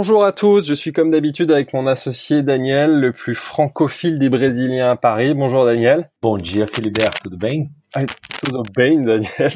Bonjour 0.00 0.24
à 0.24 0.32
tous, 0.32 0.66
je 0.66 0.72
suis 0.72 0.94
comme 0.94 1.10
d'habitude 1.10 1.52
avec 1.52 1.74
mon 1.74 1.86
associé 1.86 2.42
Daniel, 2.42 3.00
le 3.00 3.12
plus 3.12 3.34
francophile 3.34 4.18
des 4.18 4.30
Brésiliens 4.30 4.92
à 4.92 4.96
Paris. 4.96 5.34
Bonjour 5.34 5.66
Daniel. 5.66 6.10
Dia, 6.38 6.66
Philibert, 6.66 7.12
tudo 7.22 7.36
bem? 7.36 7.68
Ah, 7.92 8.06
tudo 8.42 8.62
bem, 8.74 9.04
Daniel. 9.04 9.52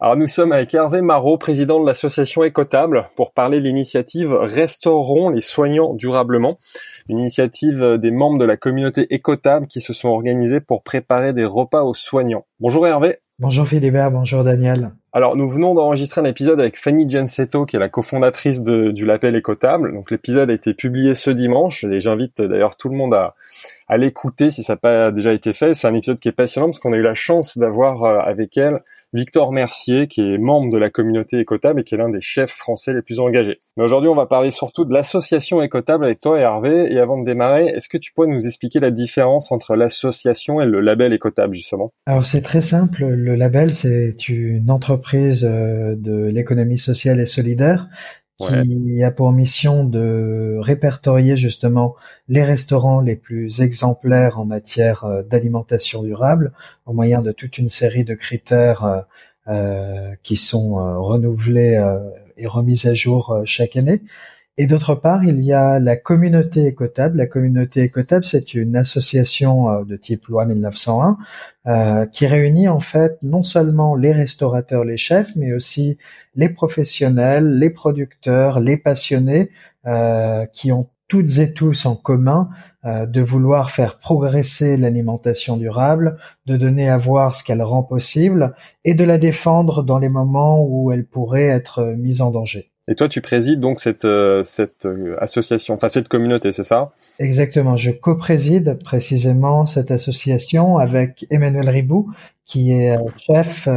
Alors 0.00 0.16
nous 0.16 0.26
sommes 0.26 0.50
avec 0.50 0.74
Hervé 0.74 1.00
Marot, 1.00 1.38
président 1.38 1.80
de 1.80 1.86
l'association 1.86 2.42
Écotable, 2.42 3.08
pour 3.14 3.32
parler 3.32 3.60
de 3.60 3.66
l'initiative 3.66 4.32
Restaurons 4.32 5.28
les 5.28 5.42
soignants 5.42 5.94
durablement, 5.94 6.58
une 7.08 7.20
initiative 7.20 7.98
des 7.98 8.10
membres 8.10 8.40
de 8.40 8.44
la 8.44 8.56
communauté 8.56 9.06
Écotable 9.14 9.68
qui 9.68 9.80
se 9.80 9.92
sont 9.92 10.08
organisés 10.08 10.60
pour 10.60 10.82
préparer 10.82 11.32
des 11.32 11.44
repas 11.44 11.84
aux 11.84 11.94
soignants. 11.94 12.46
Bonjour 12.58 12.84
Hervé. 12.84 13.18
Bonjour 13.40 13.68
Philibert, 13.68 14.10
bonjour 14.10 14.42
Daniel. 14.42 14.90
Alors, 15.12 15.36
nous 15.36 15.48
venons 15.48 15.72
d'enregistrer 15.72 16.20
un 16.20 16.24
épisode 16.24 16.58
avec 16.58 16.76
Fanny 16.76 17.08
Gensetto, 17.08 17.66
qui 17.66 17.76
est 17.76 17.78
la 17.78 17.88
cofondatrice 17.88 18.64
du 18.64 19.04
label 19.04 19.36
Écotable. 19.36 19.94
Donc, 19.94 20.10
l'épisode 20.10 20.50
a 20.50 20.52
été 20.52 20.74
publié 20.74 21.14
ce 21.14 21.30
dimanche 21.30 21.84
et 21.84 22.00
j'invite 22.00 22.42
d'ailleurs 22.42 22.76
tout 22.76 22.88
le 22.88 22.96
monde 22.96 23.14
à, 23.14 23.36
à 23.88 23.96
l'écouter 23.96 24.50
si 24.50 24.62
ça 24.62 24.74
n'a 24.74 24.76
pas 24.78 25.10
déjà 25.10 25.32
été 25.32 25.52
fait. 25.52 25.74
C'est 25.74 25.86
un 25.86 25.94
épisode 25.94 26.20
qui 26.20 26.28
est 26.28 26.32
passionnant 26.32 26.66
parce 26.66 26.78
qu'on 26.78 26.92
a 26.92 26.96
eu 26.96 27.02
la 27.02 27.14
chance 27.14 27.58
d'avoir 27.58 28.04
euh, 28.04 28.18
avec 28.18 28.56
elle 28.56 28.80
Victor 29.14 29.52
Mercier, 29.52 30.06
qui 30.06 30.20
est 30.20 30.36
membre 30.36 30.70
de 30.70 30.76
la 30.76 30.90
communauté 30.90 31.38
Écotable 31.38 31.80
et 31.80 31.84
qui 31.84 31.94
est 31.94 31.98
l'un 31.98 32.10
des 32.10 32.20
chefs 32.20 32.50
français 32.50 32.92
les 32.92 33.00
plus 33.00 33.20
engagés. 33.20 33.58
Mais 33.76 33.84
aujourd'hui, 33.84 34.10
on 34.10 34.14
va 34.14 34.26
parler 34.26 34.50
surtout 34.50 34.84
de 34.84 34.92
l'association 34.92 35.62
Écotable 35.62 36.04
avec 36.04 36.20
toi, 36.20 36.38
Hervé. 36.38 36.92
Et 36.92 36.98
avant 36.98 37.18
de 37.18 37.24
démarrer, 37.24 37.66
est-ce 37.66 37.88
que 37.88 37.96
tu 37.96 38.12
pourrais 38.12 38.28
nous 38.28 38.46
expliquer 38.46 38.80
la 38.80 38.90
différence 38.90 39.50
entre 39.50 39.76
l'association 39.76 40.60
et 40.60 40.66
le 40.66 40.80
label 40.80 41.14
Écotable, 41.14 41.54
justement? 41.54 41.90
Alors, 42.04 42.26
c'est 42.26 42.42
très 42.42 42.60
simple. 42.60 43.06
Le 43.06 43.34
label, 43.34 43.74
c'est 43.74 44.28
une 44.28 44.70
entreprise 44.70 45.44
euh, 45.44 45.94
de 45.96 46.26
l'économie 46.26 46.78
sociale 46.78 47.20
et 47.20 47.26
solidaire 47.26 47.88
qui 48.38 49.02
a 49.02 49.10
pour 49.10 49.32
mission 49.32 49.84
de 49.84 50.58
répertorier 50.60 51.36
justement 51.36 51.96
les 52.28 52.44
restaurants 52.44 53.00
les 53.00 53.16
plus 53.16 53.60
exemplaires 53.60 54.38
en 54.38 54.44
matière 54.44 55.04
euh, 55.04 55.22
d'alimentation 55.22 56.02
durable 56.02 56.52
au 56.86 56.92
moyen 56.92 57.20
de 57.20 57.32
toute 57.32 57.58
une 57.58 57.68
série 57.68 58.04
de 58.04 58.14
critères 58.14 58.84
euh, 58.84 59.00
euh 59.48 60.14
qui 60.22 60.36
sont 60.36 60.74
renouvelés 61.02 61.82
et 62.36 62.46
remis 62.46 62.86
à 62.86 62.94
jour 62.94 63.42
chaque 63.44 63.76
année. 63.76 64.02
Et 64.60 64.66
d'autre 64.66 64.96
part, 64.96 65.24
il 65.24 65.40
y 65.44 65.52
a 65.52 65.78
la 65.78 65.96
communauté 65.96 66.66
écotable. 66.66 67.18
La 67.18 67.26
communauté 67.26 67.82
écotable, 67.82 68.24
c'est 68.24 68.54
une 68.54 68.74
association 68.76 69.70
euh, 69.70 69.84
de 69.84 69.96
type 69.96 70.26
loi 70.26 70.44
1901 70.44 71.16
euh, 71.68 72.06
qui 72.06 72.26
réunit 72.26 72.68
en 72.68 72.80
fait 72.80 73.18
non 73.22 73.44
seulement 73.44 73.94
les 73.94 74.12
restaurateurs, 74.12 74.84
les 74.84 74.96
chefs, 74.96 75.36
mais 75.36 75.52
aussi 75.52 75.96
les 76.34 76.48
professionnels, 76.48 77.58
les 77.58 77.70
producteurs, 77.70 78.58
les 78.58 78.76
passionnés, 78.76 79.50
euh, 79.86 80.44
qui 80.46 80.72
ont 80.72 80.90
toutes 81.08 81.38
et 81.38 81.54
tous 81.54 81.86
en 81.86 81.96
commun 81.96 82.50
euh, 82.84 83.06
de 83.06 83.20
vouloir 83.20 83.70
faire 83.70 83.98
progresser 83.98 84.76
l'alimentation 84.76 85.56
durable, 85.56 86.18
de 86.46 86.56
donner 86.56 86.88
à 86.88 86.96
voir 86.96 87.34
ce 87.34 87.42
qu'elle 87.42 87.62
rend 87.62 87.82
possible 87.82 88.54
et 88.84 88.94
de 88.94 89.04
la 89.04 89.18
défendre 89.18 89.82
dans 89.82 89.98
les 89.98 90.08
moments 90.08 90.64
où 90.64 90.92
elle 90.92 91.06
pourrait 91.06 91.46
être 91.46 91.94
mise 91.96 92.20
en 92.20 92.30
danger. 92.30 92.72
Et 92.88 92.94
toi, 92.94 93.08
tu 93.08 93.20
présides 93.20 93.60
donc 93.60 93.80
cette, 93.80 94.06
euh, 94.06 94.42
euh, 94.86 95.14
association, 95.20 95.74
enfin 95.74 95.88
cette 95.88 96.08
communauté, 96.08 96.52
c'est 96.52 96.64
ça? 96.64 96.92
Exactement. 97.18 97.76
Je 97.76 97.90
co-préside 97.90 98.78
précisément 98.82 99.66
cette 99.66 99.90
association 99.90 100.78
avec 100.78 101.26
Emmanuel 101.30 101.68
Ribou, 101.68 102.10
qui 102.46 102.72
est 102.72 102.96
chef 103.18 103.68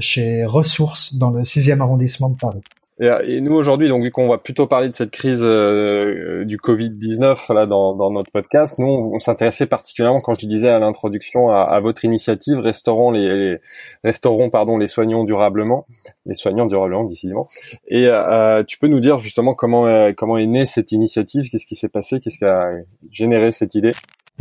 chez 0.00 0.44
Ressources 0.46 1.14
dans 1.14 1.30
le 1.30 1.42
6e 1.42 1.80
arrondissement 1.80 2.30
de 2.30 2.36
Paris. 2.36 2.62
Et, 3.00 3.40
nous 3.40 3.54
aujourd'hui, 3.54 3.88
donc 3.88 4.02
vu 4.02 4.10
qu'on 4.10 4.28
va 4.28 4.38
plutôt 4.38 4.66
parler 4.66 4.88
de 4.88 4.94
cette 4.94 5.12
crise 5.12 5.42
euh, 5.44 6.44
du 6.44 6.56
Covid-19 6.56 7.54
là 7.54 7.64
dans, 7.64 7.94
dans, 7.94 8.10
notre 8.10 8.32
podcast, 8.32 8.80
nous 8.80 8.88
on, 8.88 9.18
s'intéressait 9.20 9.66
particulièrement, 9.66 10.20
quand 10.20 10.34
je 10.34 10.46
disais 10.46 10.68
à 10.68 10.80
l'introduction, 10.80 11.48
à, 11.48 11.60
à, 11.60 11.78
votre 11.78 12.04
initiative 12.04 12.58
restaurons 12.58 13.12
les, 13.12 13.58
restaurons 14.02 14.50
pardon 14.50 14.78
les 14.78 14.88
soignants 14.88 15.22
durablement, 15.22 15.86
les 16.26 16.34
soignants 16.34 16.66
durablement 16.66 17.04
décidément. 17.04 17.46
Et 17.86 18.06
euh, 18.08 18.64
tu 18.64 18.78
peux 18.78 18.88
nous 18.88 19.00
dire 19.00 19.20
justement 19.20 19.54
comment 19.54 19.86
euh, 19.86 20.12
comment 20.16 20.36
est 20.36 20.46
née 20.46 20.64
cette 20.64 20.90
initiative, 20.90 21.48
qu'est-ce 21.50 21.66
qui 21.66 21.76
s'est 21.76 21.88
passé, 21.88 22.18
qu'est-ce 22.18 22.38
qui 22.38 22.46
a 22.46 22.70
généré 23.12 23.52
cette 23.52 23.76
idée? 23.76 23.92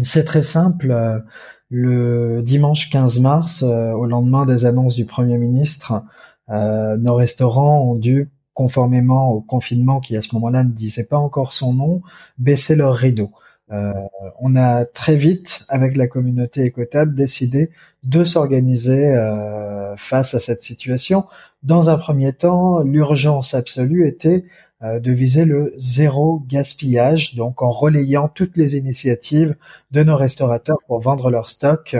C'est 0.01 0.23
très 0.23 0.41
simple. 0.41 1.21
Le 1.69 2.41
dimanche 2.41 2.89
15 2.89 3.19
mars, 3.19 3.61
au 3.61 4.05
lendemain 4.05 4.45
des 4.45 4.65
annonces 4.65 4.95
du 4.95 5.05
Premier 5.05 5.37
ministre, 5.37 6.01
nos 6.49 7.15
restaurants 7.15 7.81
ont 7.81 7.95
dû 7.95 8.31
conformément 8.57 9.29
au 9.33 9.39
confinement 9.39 9.99
qui 9.99 10.17
à 10.17 10.23
ce 10.23 10.33
moment-là 10.33 10.63
ne 10.63 10.71
disait 10.71 11.03
pas 11.03 11.19
encore 11.19 11.53
son 11.53 11.73
nom, 11.73 12.01
baisser 12.39 12.75
leurs 12.75 12.95
rideaux. 12.95 13.29
Euh, 13.71 13.93
on 14.39 14.55
a 14.55 14.83
très 14.83 15.15
vite, 15.15 15.63
avec 15.69 15.95
la 15.95 16.07
communauté 16.07 16.63
écotable, 16.63 17.13
décidé 17.13 17.69
de 18.03 18.23
s'organiser 18.23 19.13
euh, 19.13 19.95
face 19.97 20.33
à 20.33 20.39
cette 20.39 20.63
situation. 20.63 21.25
Dans 21.61 21.91
un 21.91 21.99
premier 21.99 22.33
temps, 22.33 22.79
l'urgence 22.79 23.53
absolue 23.53 24.07
était 24.07 24.43
de 24.81 25.11
viser 25.11 25.45
le 25.45 25.73
zéro 25.79 26.43
gaspillage, 26.47 27.35
donc 27.35 27.63
en 27.63 27.71
relayant 27.71 28.27
toutes 28.27 28.57
les 28.57 28.77
initiatives 28.77 29.55
de 29.89 30.03
nos 30.03 30.15
restaurateurs 30.15 30.77
pour 30.87 30.99
vendre 30.99 31.31
leur 31.31 31.49
stock 31.49 31.97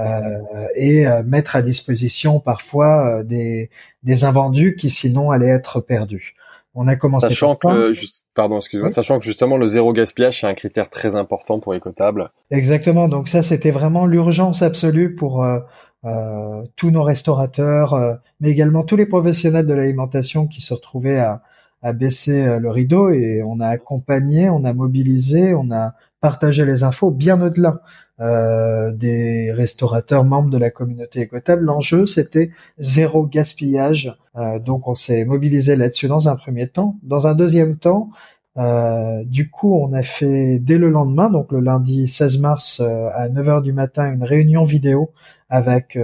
euh, 0.00 0.66
et 0.76 1.06
euh, 1.06 1.22
mettre 1.24 1.56
à 1.56 1.62
disposition 1.62 2.40
parfois 2.40 3.18
euh, 3.18 3.22
des, 3.22 3.70
des 4.02 4.24
invendus 4.24 4.76
qui 4.76 4.88
sinon 4.88 5.30
allaient 5.30 5.48
être 5.48 5.80
perdus. 5.80 6.36
On 6.74 6.86
a 6.86 6.94
commencé 6.94 7.28
sachant 7.28 7.56
que 7.56 7.92
pardon, 8.34 8.58
excuse-moi, 8.58 8.92
sachant 8.92 9.18
que 9.18 9.24
justement 9.24 9.56
le 9.56 9.66
zéro 9.66 9.92
gaspillage 9.92 10.40
c'est 10.40 10.46
un 10.46 10.54
critère 10.54 10.88
très 10.88 11.16
important 11.16 11.58
pour 11.58 11.74
Écotable. 11.74 12.30
Exactement. 12.52 13.08
Donc 13.08 13.28
ça 13.28 13.42
c'était 13.42 13.72
vraiment 13.72 14.06
l'urgence 14.06 14.62
absolue 14.62 15.16
pour 15.16 15.44
euh, 15.44 16.62
tous 16.76 16.90
nos 16.90 17.02
restaurateurs, 17.02 18.20
mais 18.38 18.50
également 18.50 18.84
tous 18.84 18.96
les 18.96 19.06
professionnels 19.06 19.66
de 19.66 19.74
l'alimentation 19.74 20.46
qui 20.46 20.62
se 20.62 20.72
retrouvaient 20.72 21.18
à, 21.18 21.42
à 21.82 21.92
baisser 21.92 22.58
le 22.58 22.70
rideau 22.70 23.10
et 23.10 23.42
on 23.42 23.60
a 23.60 23.68
accompagné, 23.68 24.50
on 24.50 24.64
a 24.64 24.72
mobilisé, 24.72 25.54
on 25.54 25.70
a 25.70 25.94
partagé 26.20 26.64
les 26.64 26.82
infos 26.82 27.10
bien 27.10 27.40
au-delà 27.40 27.80
euh, 28.20 28.92
des 28.92 29.50
restaurateurs 29.50 30.24
membres 30.24 30.50
de 30.50 30.58
la 30.58 30.70
communauté 30.70 31.20
écotable. 31.20 31.62
L'enjeu, 31.62 32.04
c'était 32.04 32.50
zéro 32.78 33.24
gaspillage. 33.26 34.14
Euh, 34.36 34.58
donc, 34.58 34.88
on 34.88 34.94
s'est 34.94 35.24
mobilisé 35.24 35.74
là-dessus 35.74 36.06
dans 36.06 36.28
un 36.28 36.36
premier 36.36 36.68
temps. 36.68 36.98
Dans 37.02 37.26
un 37.26 37.34
deuxième 37.34 37.76
temps, 37.78 38.10
euh, 38.58 39.24
du 39.24 39.48
coup, 39.50 39.74
on 39.74 39.94
a 39.94 40.02
fait 40.02 40.58
dès 40.58 40.76
le 40.76 40.90
lendemain, 40.90 41.30
donc 41.30 41.50
le 41.50 41.60
lundi 41.60 42.08
16 42.08 42.40
mars 42.40 42.80
à 42.80 43.30
9h 43.30 43.62
du 43.62 43.72
matin, 43.72 44.12
une 44.12 44.24
réunion 44.24 44.66
vidéo 44.66 45.12
avec 45.48 45.98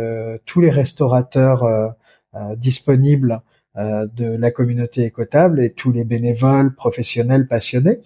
tous 0.46 0.60
les 0.60 0.70
restaurateurs 0.70 1.94
disponibles 2.56 3.42
de 3.76 4.36
la 4.36 4.50
communauté 4.50 5.04
écotable 5.04 5.62
et 5.62 5.70
tous 5.70 5.92
les 5.92 6.04
bénévoles, 6.04 6.74
professionnels, 6.74 7.46
passionnés. 7.46 8.00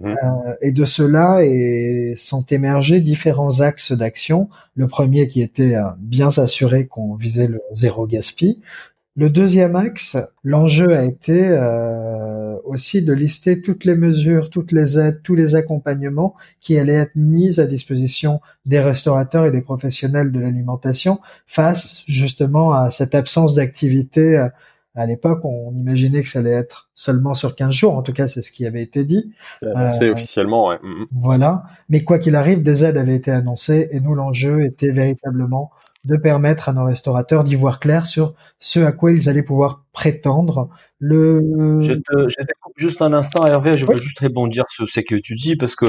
Mhm. 0.00 0.10
Euh, 0.10 0.54
et 0.60 0.72
de 0.72 0.84
cela 0.84 1.44
et 1.44 2.14
sont 2.16 2.44
émergés 2.46 3.00
différents 3.00 3.60
axes 3.60 3.92
d'action. 3.92 4.48
Le 4.74 4.86
premier 4.86 5.28
qui 5.28 5.42
était 5.42 5.76
euh, 5.76 5.84
bien 5.98 6.30
s'assurer 6.30 6.86
qu'on 6.86 7.14
visait 7.14 7.48
le 7.48 7.60
zéro 7.74 8.06
gaspille. 8.06 8.60
Le 9.16 9.30
deuxième 9.30 9.76
axe, 9.76 10.16
l'enjeu 10.42 10.96
a 10.96 11.04
été 11.04 11.46
euh, 11.46 12.56
aussi 12.64 13.02
de 13.02 13.12
lister 13.12 13.60
toutes 13.60 13.84
les 13.84 13.94
mesures, 13.94 14.50
toutes 14.50 14.72
les 14.72 14.98
aides, 14.98 15.20
tous 15.22 15.36
les 15.36 15.54
accompagnements 15.54 16.34
qui 16.60 16.76
allaient 16.76 16.94
être 16.94 17.14
mis 17.14 17.60
à 17.60 17.66
disposition 17.66 18.40
des 18.66 18.80
restaurateurs 18.80 19.46
et 19.46 19.52
des 19.52 19.60
professionnels 19.60 20.32
de 20.32 20.40
l'alimentation 20.40 21.20
face 21.46 22.02
justement 22.08 22.72
à 22.72 22.90
cette 22.90 23.14
absence 23.14 23.54
d'activité 23.54 24.48
à 24.94 25.06
l'époque, 25.06 25.44
on 25.44 25.72
imaginait 25.74 26.22
que 26.22 26.28
ça 26.28 26.38
allait 26.38 26.50
être 26.50 26.88
seulement 26.94 27.34
sur 27.34 27.56
15 27.56 27.72
jours. 27.72 27.96
En 27.96 28.02
tout 28.02 28.12
cas, 28.12 28.28
c'est 28.28 28.42
ce 28.42 28.52
qui 28.52 28.66
avait 28.66 28.82
été 28.82 29.04
dit. 29.04 29.32
C'est 29.60 29.70
annoncé 29.70 30.08
euh, 30.08 30.12
officiellement, 30.12 30.68
ouais. 30.68 30.78
Mm, 30.82 31.02
mm. 31.02 31.06
Voilà. 31.20 31.64
Mais 31.88 32.04
quoi 32.04 32.18
qu'il 32.18 32.36
arrive, 32.36 32.62
des 32.62 32.84
aides 32.84 32.96
avaient 32.96 33.16
été 33.16 33.30
annoncées 33.30 33.88
et 33.90 34.00
nous, 34.00 34.14
l'enjeu 34.14 34.62
était 34.62 34.90
véritablement 34.90 35.72
de 36.04 36.16
permettre 36.16 36.68
à 36.68 36.72
nos 36.72 36.84
restaurateurs 36.84 37.44
d'y 37.44 37.54
voir 37.54 37.80
clair 37.80 38.06
sur 38.06 38.34
ce 38.60 38.80
à 38.80 38.92
quoi 38.92 39.10
ils 39.12 39.28
allaient 39.28 39.42
pouvoir 39.42 39.84
prétendre 39.92 40.68
le. 40.98 41.80
Je 41.80 41.94
te, 41.94 42.28
je 42.28 42.36
te 42.36 42.52
coupe 42.60 42.74
juste 42.76 43.00
un 43.00 43.12
instant, 43.12 43.46
Hervé. 43.46 43.76
Je 43.76 43.86
veux 43.86 43.96
juste 43.96 44.20
rebondir 44.20 44.64
sur 44.68 44.86
ce 44.86 45.00
que 45.00 45.14
tu 45.16 45.34
dis 45.34 45.56
parce 45.56 45.74
que 45.76 45.86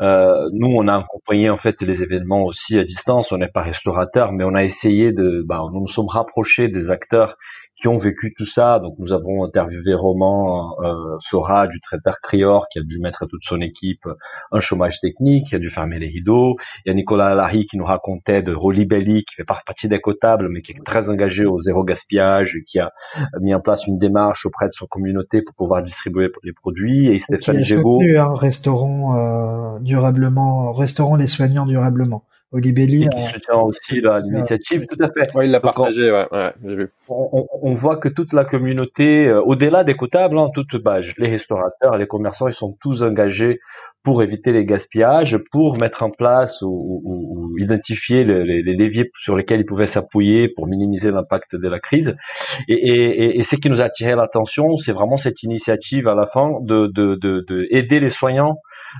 euh, 0.00 0.48
nous, 0.52 0.68
on 0.68 0.88
a 0.88 0.96
accompagné 0.96 1.50
en 1.50 1.56
fait 1.58 1.82
les 1.82 2.02
événements 2.02 2.44
aussi 2.44 2.78
à 2.78 2.84
distance. 2.84 3.30
On 3.30 3.38
n'est 3.38 3.48
pas 3.48 3.62
restaurateur, 3.62 4.32
mais 4.32 4.44
on 4.44 4.54
a 4.54 4.64
essayé 4.64 5.12
de. 5.12 5.42
Bah, 5.46 5.62
nous 5.72 5.80
nous 5.80 5.88
sommes 5.88 6.08
rapprochés 6.08 6.68
des 6.68 6.90
acteurs 6.90 7.36
qui 7.80 7.88
ont 7.88 7.98
vécu 7.98 8.34
tout 8.36 8.46
ça. 8.46 8.78
Donc 8.78 8.94
nous 8.98 9.12
avons 9.12 9.44
interviewé 9.44 9.94
Roman 9.94 10.74
euh, 10.82 11.16
Sora 11.20 11.66
du 11.66 11.80
traiteur 11.80 12.20
Crior 12.20 12.66
qui 12.70 12.78
a 12.78 12.82
dû 12.82 12.98
mettre 13.00 13.26
toute 13.26 13.44
son 13.44 13.60
équipe 13.60 14.06
un 14.52 14.60
chômage 14.60 15.00
technique, 15.00 15.48
qui 15.48 15.54
a 15.54 15.58
dû 15.58 15.70
fermer 15.70 15.98
les 15.98 16.08
rideaux. 16.08 16.54
Il 16.84 16.88
y 16.88 16.92
a 16.92 16.94
Nicolas 16.94 17.34
Larry 17.34 17.66
qui 17.66 17.76
nous 17.76 17.84
racontait 17.84 18.42
de 18.42 18.54
Rolly 18.54 18.84
Belli 18.84 19.24
qui 19.24 19.34
fait 19.34 19.44
partie 19.44 19.88
d'Écotable 19.88 20.48
mais 20.50 20.62
qui 20.62 20.72
est 20.72 20.84
très 20.84 21.08
engagé 21.08 21.46
au 21.46 21.60
zéro 21.60 21.84
gaspillage, 21.84 22.58
qui 22.66 22.78
a 22.78 22.92
mis 23.40 23.54
en 23.54 23.60
place 23.60 23.86
une 23.86 23.98
démarche 23.98 24.46
auprès 24.46 24.66
de 24.66 24.72
son 24.72 24.86
communauté 24.86 25.42
pour 25.42 25.54
pouvoir 25.54 25.82
distribuer 25.82 26.30
les 26.42 26.52
produits. 26.52 27.08
Et 27.08 27.18
Stéphane 27.18 27.62
Gégaud. 27.62 28.00
un 28.02 28.34
restaurant 28.34 29.16
euh, 29.16 29.78
durablement, 29.80 30.72
restaurant 30.72 31.16
les 31.16 31.26
soignants 31.28 31.66
durablement. 31.66 32.24
Olibelli. 32.50 33.04
Et 33.04 33.08
qui 33.08 33.32
soutient 33.32 33.56
aussi 33.56 34.00
l'initiative, 34.00 34.86
tout 34.86 35.02
à 35.02 35.08
fait. 35.08 35.34
Ouais, 35.36 35.46
il 35.46 35.50
l'a 35.50 35.60
partagé, 35.60 36.10
ouais, 36.10 36.26
ouais 36.32 36.52
j'ai 36.64 36.76
vu. 36.76 36.88
On, 37.08 37.46
on, 37.62 37.74
voit 37.74 37.96
que 37.96 38.08
toute 38.08 38.32
la 38.32 38.44
communauté, 38.44 39.28
euh, 39.28 39.42
au-delà 39.42 39.84
des 39.84 39.94
cotables, 39.94 40.38
hein, 40.38 40.48
toute, 40.54 40.82
bah, 40.82 41.00
les 41.18 41.28
restaurateurs, 41.28 41.98
les 41.98 42.06
commerçants, 42.06 42.48
ils 42.48 42.54
sont 42.54 42.76
tous 42.80 43.02
engagés 43.02 43.60
pour 44.02 44.22
éviter 44.22 44.52
les 44.52 44.64
gaspillages, 44.64 45.36
pour 45.52 45.76
mettre 45.78 46.02
en 46.02 46.10
place 46.10 46.62
ou, 46.62 47.02
ou, 47.04 47.50
ou 47.52 47.58
identifier 47.58 48.24
les, 48.24 48.44
les, 48.44 48.62
les, 48.62 48.74
leviers 48.74 49.10
sur 49.20 49.36
lesquels 49.36 49.60
ils 49.60 49.66
pouvaient 49.66 49.86
s'appuyer 49.86 50.48
pour 50.48 50.66
minimiser 50.66 51.10
l'impact 51.10 51.54
de 51.54 51.68
la 51.68 51.78
crise. 51.78 52.16
Et, 52.68 52.74
et, 52.74 53.38
et, 53.38 53.42
ce 53.42 53.56
qui 53.56 53.68
nous 53.68 53.82
a 53.82 53.84
attiré 53.84 54.14
l'attention, 54.14 54.78
c'est 54.78 54.92
vraiment 54.92 55.18
cette 55.18 55.42
initiative 55.42 56.08
à 56.08 56.14
la 56.14 56.26
fin 56.26 56.52
de, 56.62 56.86
de, 56.86 57.16
de, 57.16 57.44
de 57.46 57.66
aider 57.70 58.00
les 58.00 58.08
soignants 58.10 58.56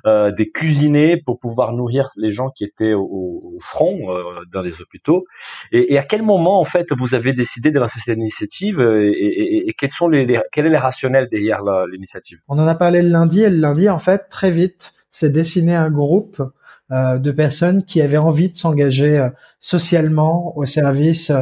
euh, 0.07 0.31
des 0.33 0.51
cuisiniers 0.51 1.21
pour 1.25 1.39
pouvoir 1.39 1.73
nourrir 1.73 2.11
les 2.17 2.31
gens 2.31 2.51
qui 2.51 2.65
étaient 2.65 2.95
au, 2.95 3.03
au 3.03 3.59
front 3.61 4.11
euh, 4.11 4.23
dans 4.53 4.63
les 4.63 4.81
hôpitaux. 4.81 5.25
Et, 5.73 5.95
et, 5.95 5.99
à 5.99 6.03
quel 6.03 6.23
moment 6.23 6.61
en 6.61 6.65
fait 6.65 6.87
vous 6.97 7.15
avez 7.15 7.33
décidé 7.33 7.71
de 7.71 7.79
lancer 7.79 8.01
cette 8.01 8.19
initiative 8.19 8.81
et, 8.81 9.11
et, 9.11 9.69
et 9.69 9.73
quels 9.75 9.91
sont 9.91 10.09
les, 10.09 10.25
les, 10.25 10.41
quel 10.53 10.67
est 10.67 10.71
le 10.71 10.79
rationnel 10.79 11.29
derrière 11.31 11.63
l'initiative? 11.91 12.39
On 12.49 12.59
en 12.59 12.67
a 12.67 12.75
parlé 12.75 13.03
le 13.03 13.09
lundi 13.09 13.43
et 13.43 13.51
le 13.51 13.57
lundi 13.57 13.89
en 13.89 13.99
fait 13.99 14.29
très 14.31 14.51
vite 14.51 14.93
c'est 15.11 15.33
dessiné 15.33 15.75
un 15.75 15.91
groupe 15.91 16.43
euh, 16.91 17.19
de 17.19 17.31
personnes 17.31 17.85
qui 17.85 18.01
avaient 18.01 18.19
envie 18.19 18.51
de 18.51 18.57
s'engager 18.57 19.19
euh, 19.19 19.31
socialement 19.61 20.57
au 20.57 20.65
service 20.65 21.33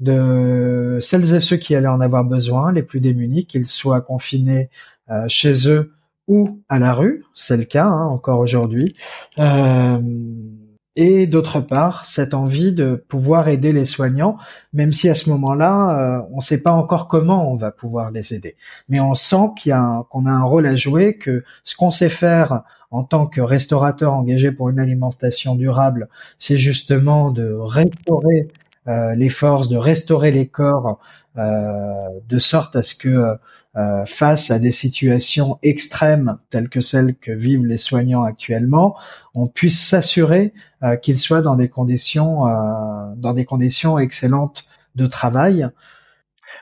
de 0.00 0.98
celles 1.00 1.34
et 1.34 1.40
ceux 1.40 1.56
qui 1.56 1.74
allaient 1.74 1.86
en 1.88 2.00
avoir 2.00 2.24
besoin, 2.24 2.72
les 2.72 2.82
plus 2.82 3.00
démunis, 3.00 3.46
qu'ils 3.46 3.66
soient 3.66 4.00
confinés 4.00 4.70
euh, 5.10 5.24
chez 5.28 5.68
eux 5.68 5.92
ou 6.28 6.60
à 6.68 6.78
la 6.78 6.94
rue, 6.94 7.24
c'est 7.34 7.56
le 7.56 7.64
cas 7.64 7.86
hein, 7.86 8.06
encore 8.06 8.40
aujourd'hui. 8.40 8.94
Euh, 9.38 10.00
et 10.96 11.26
d'autre 11.26 11.60
part, 11.60 12.04
cette 12.04 12.34
envie 12.34 12.72
de 12.72 13.04
pouvoir 13.08 13.48
aider 13.48 13.72
les 13.72 13.84
soignants, 13.84 14.36
même 14.72 14.92
si 14.92 15.08
à 15.08 15.16
ce 15.16 15.28
moment-là, 15.30 16.20
euh, 16.20 16.22
on 16.30 16.36
ne 16.36 16.40
sait 16.40 16.62
pas 16.62 16.70
encore 16.70 17.08
comment 17.08 17.50
on 17.50 17.56
va 17.56 17.72
pouvoir 17.72 18.12
les 18.12 18.32
aider. 18.32 18.56
Mais 18.88 19.00
on 19.00 19.16
sent 19.16 19.50
qu'on 19.62 20.26
a 20.26 20.30
un 20.30 20.44
rôle 20.44 20.66
à 20.66 20.76
jouer, 20.76 21.16
que 21.18 21.42
ce 21.64 21.76
qu'on 21.76 21.90
sait 21.90 22.08
faire 22.08 22.62
en 22.92 23.02
tant 23.02 23.26
que 23.26 23.40
restaurateur 23.40 24.14
engagé 24.14 24.52
pour 24.52 24.68
une 24.68 24.78
alimentation 24.78 25.56
durable, 25.56 26.08
c'est 26.38 26.56
justement 26.56 27.32
de 27.32 27.52
restaurer 27.52 28.46
les 28.86 29.30
forces, 29.30 29.68
de 29.68 29.76
restaurer 29.76 30.30
les 30.30 30.48
corps, 30.48 30.98
euh, 31.36 32.08
de 32.28 32.38
sorte 32.38 32.76
à 32.76 32.82
ce 32.82 32.94
que 32.94 33.36
euh, 33.76 34.04
face 34.06 34.52
à 34.52 34.60
des 34.60 34.70
situations 34.70 35.58
extrêmes 35.64 36.38
telles 36.48 36.68
que 36.68 36.80
celles 36.80 37.16
que 37.16 37.32
vivent 37.32 37.66
les 37.66 37.78
soignants 37.78 38.22
actuellement, 38.22 38.96
on 39.34 39.48
puisse 39.48 39.84
s'assurer 39.84 40.54
euh, 40.84 40.94
qu'ils 40.94 41.18
soient 41.18 41.42
dans 41.42 41.56
des 41.56 41.68
conditions 41.68 42.46
euh, 42.46 42.52
dans 43.16 43.32
des 43.32 43.44
conditions 43.44 43.98
excellentes 43.98 44.64
de 44.94 45.06
travail. 45.06 45.66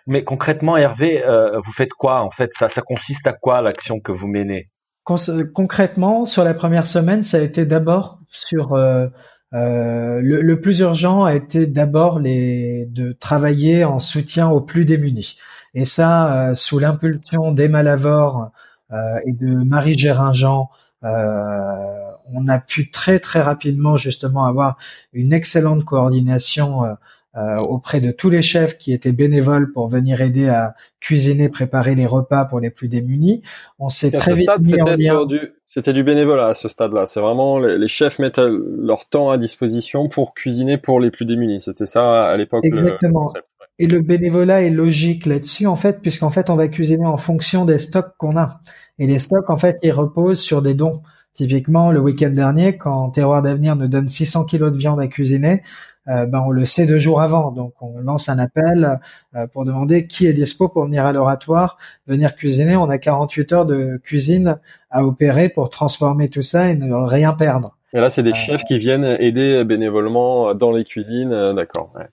Mais 0.07 0.25
concrètement, 0.25 0.79
Hervé, 0.79 1.23
vous 1.63 1.73
faites 1.73 1.93
quoi 1.93 2.23
en 2.23 2.31
fait? 2.31 2.51
Ça, 2.59 2.71
ça 2.71 2.81
consiste 2.81 3.27
à 3.27 3.35
quoi 3.35 3.61
l'action 3.61 4.01
que 4.01 4.11
vous 4.11 4.27
menez? 4.27 4.69
Concrètement, 5.05 6.25
sur 6.27 6.45
la 6.45 6.55
première 6.55 6.87
semaine, 6.87 7.23
ça 7.23 7.37
a 7.37 7.41
été 7.41 7.67
d'abord 7.67 8.21
sur 8.29 8.73
euh, 8.73 9.09
euh, 9.55 10.21
le, 10.23 10.41
le, 10.41 10.61
plus 10.61 10.81
urgent 10.81 11.25
a 11.25 11.35
été 11.35 11.67
d'abord 11.67 12.19
les 12.19 12.87
de 12.91 13.13
travailler 13.13 13.85
en 13.85 13.99
soutien 14.01 14.49
aux 14.49 14.61
plus 14.61 14.85
démunis. 14.85 15.37
Et 15.75 15.85
ça, 15.85 16.51
euh, 16.51 16.55
sous 16.55 16.79
l'impulsion 16.79 17.53
d'Emma 17.53 17.83
Lavore 17.83 18.51
euh, 18.93 19.19
et 19.27 19.33
de 19.33 19.55
Marie 19.65 19.99
Géringent, 19.99 20.71
euh, 21.05 22.03
on 22.35 22.49
a 22.49 22.59
pu 22.61 22.91
très 22.91 23.19
très 23.19 23.43
rapidement 23.43 23.97
justement 23.97 24.45
avoir 24.45 24.79
une 25.13 25.33
excellente 25.33 25.85
coordination 25.85 26.85
euh, 26.85 26.95
auprès 27.35 28.01
de 28.01 28.11
tous 28.11 28.29
les 28.29 28.43
chefs 28.43 28.77
qui 28.77 28.93
étaient 28.93 29.13
bénévoles 29.13 29.73
pour 29.73 29.89
venir 29.89 30.21
aider 30.21 30.49
à 30.49 30.75
cuisiner, 31.01 31.49
préparer 31.49 31.95
les 31.95 32.07
repas 32.07 32.45
pour 32.45 32.61
les 32.61 32.71
plus 32.71 32.89
démunis. 32.89 33.43
On 33.79 33.89
s'est 33.89 34.11
très 34.11 34.35
vite 34.35 34.51
mis 34.61 34.81
en 34.81 34.95
lien. 34.95 35.27
C'était 35.67 35.95
du 35.95 36.05
bénévolat 36.05 36.49
à 36.49 36.55
ce 36.55 36.69
stade-là. 36.69 37.07
C'est 37.07 37.21
vraiment 37.21 37.59
les, 37.59 37.89
chefs 37.89 38.19
mettent 38.19 38.39
leur 38.39 39.09
temps 39.09 39.31
à 39.31 39.39
disposition 39.39 40.09
pour 40.09 40.35
cuisiner 40.35 40.77
pour 40.77 41.01
les 41.01 41.11
plus 41.11 41.25
démunis. 41.25 41.63
C'était 41.63 41.87
ça 41.87 42.27
à 42.27 42.37
l'époque. 42.37 42.65
Exactement. 42.65 43.33
Et 43.79 43.87
le 43.87 44.01
bénévolat 44.01 44.63
est 44.63 44.71
logique 44.71 45.27
là-dessus, 45.27 45.67
en 45.67 45.77
fait, 45.77 46.03
puisqu'en 46.03 46.31
fait, 46.31 46.51
on 46.51 46.57
va 46.57 46.69
cuisiner 46.69 47.07
en 47.07 47.17
fonction 47.17 47.65
des 47.65 47.79
stocks 47.79 48.15
qu'on 48.19 48.37
a. 48.37 48.61
Et 48.99 49.07
les 49.07 49.19
stocks, 49.19 49.49
en 49.49 49.57
fait, 49.57 49.79
ils 49.83 49.93
reposent 49.93 50.41
sur 50.41 50.63
des 50.63 50.75
dons. 50.75 51.03
Typiquement, 51.35 51.91
le 51.91 52.01
week-end 52.01 52.31
dernier, 52.31 52.77
quand 52.77 53.11
Terroir 53.11 53.41
d'Avenir 53.41 53.75
nous 53.75 53.89
donne 53.89 54.09
600 54.09 54.45
kilos 54.45 54.71
de 54.73 54.77
viande 54.77 55.01
à 55.01 55.07
cuisiner, 55.09 55.63
euh, 56.09 56.27
ben 56.27 56.43
on 56.45 56.51
le 56.51 56.65
sait 56.65 56.87
deux 56.87 56.99
jours 56.99 57.21
avant. 57.21 57.53
Donc 57.53 57.75
on 57.81 57.99
lance 58.01 58.29
un 58.29 58.39
appel 58.39 58.99
euh, 59.35 59.47
pour 59.47 59.65
demander 59.65 60.07
qui 60.07 60.27
est 60.27 60.33
dispo 60.33 60.69
pour 60.69 60.85
venir 60.85 61.07
à 61.07 61.13
l'oratoire, 61.13 61.79
venir 62.07 62.35
cuisiner. 62.35 62.77
On 62.77 62.91
a 62.91 62.99
48 62.99 63.53
heures 63.53 63.67
de 63.67 64.01
cuisine 64.03 64.59
à 64.91 65.05
opérer 65.05 65.49
pour 65.49 65.71
transformer 65.71 66.29
tout 66.29 66.43
ça 66.43 66.71
et 66.71 66.75
ne 66.75 66.93
rien 66.93 67.33
perdre. 67.33 67.77
Et 67.95 68.01
là, 68.01 68.11
c'est 68.11 68.23
des 68.23 68.31
euh, 68.31 68.35
chefs 68.35 68.65
qui 68.65 68.79
viennent 68.79 69.05
aider 69.05 69.65
bénévolement 69.65 70.55
dans 70.55 70.73
les 70.73 70.85
cuisines, 70.85 71.53
d'accord. 71.55 71.93
Ouais. 71.95 72.07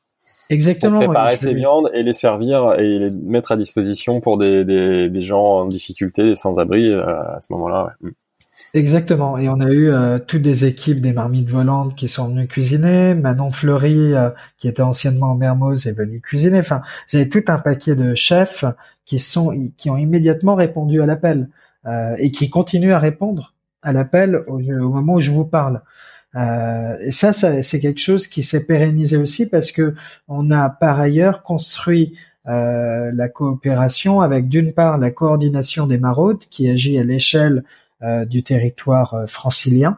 Exactement. 0.50 1.00
Pour 1.00 1.08
préparer 1.08 1.38
ces 1.38 1.54
viandes 1.54 1.90
et 1.94 2.04
les 2.04 2.14
servir 2.14 2.74
et 2.80 3.00
les 3.00 3.16
mettre 3.24 3.52
à 3.52 3.58
disposition 3.58 4.20
pour 4.20 4.38
des, 4.38 4.66
des, 4.66 5.10
des 5.10 5.22
gens 5.22 5.60
en 5.60 5.66
difficulté, 5.66 6.24
des 6.24 6.36
sans-abri 6.36 6.92
à 6.94 7.40
ce 7.42 7.54
moment-là. 7.54 7.96
Ouais. 8.02 8.12
Exactement. 8.74 9.38
Et 9.38 9.50
on 9.50 9.60
a 9.60 9.72
eu 9.72 9.90
euh, 9.90 10.20
toutes 10.20 10.44
des 10.44 10.66
équipes 10.66 11.02
des 11.02 11.14
marmites 11.14 11.50
volantes 11.50 11.96
qui 11.96 12.08
sont 12.08 12.30
venues 12.30 12.48
cuisiner. 12.48 13.16
Manon 13.16 13.52
Fleury, 13.52 14.14
euh, 14.14 14.30
qui 14.58 14.68
était 14.68 14.82
anciennement 14.82 15.32
en 15.32 15.36
Mermoz, 15.36 15.88
est 15.88 15.98
venue 15.98 16.22
cuisiner. 16.22 16.60
Enfin, 16.60 16.82
avez 17.14 17.30
tout 17.30 17.44
un 17.48 17.58
paquet 17.58 17.96
de 17.96 18.14
chefs 18.16 18.66
qui 19.06 19.18
sont 19.18 19.52
qui 19.78 19.90
ont 19.90 19.98
immédiatement 19.98 20.56
répondu 20.56 21.02
à 21.02 21.08
l'appel 21.08 21.50
euh, 21.86 22.16
et 22.18 22.32
qui 22.32 22.50
continuent 22.50 22.92
à 22.92 23.00
répondre 23.00 23.54
à 23.82 23.94
l'appel 23.94 24.44
au, 24.48 24.60
moment 24.60 25.14
où 25.14 25.20
je 25.22 25.32
vous 25.32 25.46
parle. 25.46 25.82
Euh, 26.36 26.98
et 27.00 27.12
ça, 27.12 27.32
ça 27.32 27.64
c'est 27.64 27.80
quelque 27.80 28.02
chose 28.02 28.28
qui 28.28 28.44
s'est 28.44 28.66
pérennisé 28.66 29.18
aussi 29.18 29.48
parce 29.48 29.72
que 29.72 29.96
on 30.28 30.52
a 30.52 30.70
par 30.70 31.00
ailleurs 31.00 31.42
construit 31.42 32.18
euh, 32.48 33.12
la 33.14 33.30
coopération 33.30 34.22
avec 34.22 34.50
d'une 34.50 34.74
part 34.74 34.98
la 34.98 35.10
coordination 35.10 35.88
des 35.88 35.98
maraudes 35.98 36.46
qui 36.50 36.70
agit 36.70 37.00
à 37.00 37.04
l'échelle 37.04 37.64
du 38.26 38.44
territoire 38.44 39.14
euh, 39.14 39.26
francilien, 39.28 39.98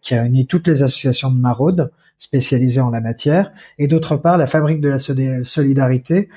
qui 0.00 0.14
réunit 0.14 0.46
toutes 0.46 0.66
les 0.66 0.82
associations 0.82 1.30
de 1.30 1.38
maraudes 1.38 1.92
spécialisées 2.16 2.80
en 2.80 2.88
la 2.88 3.02
matière, 3.02 3.52
et 3.78 3.86
d'autre 3.86 4.16
part 4.16 4.38
la 4.38 4.46
Fabrique 4.46 4.80
de 4.80 4.88
la 4.88 4.98
Solidarité, 4.98 6.30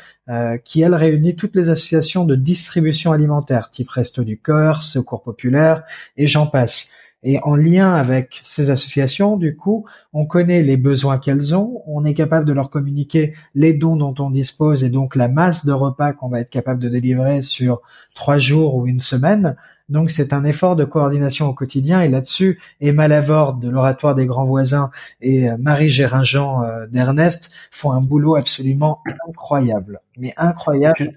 qui 0.65 0.81
elle 0.81 0.93
réunit 0.93 1.37
toutes 1.37 1.55
les 1.55 1.69
associations 1.69 2.25
de 2.25 2.35
distribution 2.35 3.13
alimentaire, 3.13 3.71
type 3.71 3.89
Resto 3.89 4.25
du 4.25 4.37
Cœur, 4.37 4.81
Secours 4.81 5.23
Populaire, 5.23 5.83
et 6.17 6.27
j'en 6.27 6.45
passe. 6.45 6.91
Et 7.23 7.39
en 7.43 7.55
lien 7.55 7.93
avec 7.93 8.41
ces 8.43 8.69
associations, 8.69 9.37
du 9.37 9.55
coup, 9.55 9.85
on 10.11 10.25
connaît 10.25 10.61
les 10.61 10.75
besoins 10.75 11.17
qu'elles 11.17 11.55
ont, 11.55 11.81
on 11.87 12.03
est 12.03 12.13
capable 12.13 12.45
de 12.45 12.51
leur 12.51 12.69
communiquer 12.69 13.33
les 13.55 13.73
dons 13.73 13.95
dont 13.95 14.13
on 14.19 14.29
dispose 14.29 14.83
et 14.83 14.89
donc 14.89 15.15
la 15.15 15.29
masse 15.29 15.65
de 15.65 15.71
repas 15.71 16.11
qu'on 16.11 16.27
va 16.27 16.41
être 16.41 16.49
capable 16.49 16.81
de 16.81 16.89
délivrer 16.89 17.41
sur 17.41 17.81
trois 18.13 18.37
jours 18.37 18.75
ou 18.75 18.87
une 18.87 18.99
semaine. 18.99 19.55
Donc 19.93 20.09
c'est 20.09 20.33
un 20.33 20.43
effort 20.43 20.75
de 20.75 20.85
coordination 20.85 21.47
au 21.47 21.53
quotidien 21.53 22.01
et 22.01 22.09
là-dessus, 22.09 22.59
Emma 22.81 23.07
Lavorde 23.07 23.61
de 23.61 23.69
l'Oratoire 23.69 24.15
des 24.15 24.25
Grands 24.25 24.47
Voisins 24.47 24.89
et 25.21 25.47
euh, 25.47 25.55
Marie 25.59 25.89
Géringent 25.89 26.63
euh, 26.63 26.87
d'Ernest 26.87 27.51
font 27.69 27.91
un 27.91 28.01
boulot 28.01 28.35
absolument 28.35 29.03
incroyable, 29.29 30.01
mais 30.17 30.33
incroyable. 30.35 30.95
tu 30.97 31.09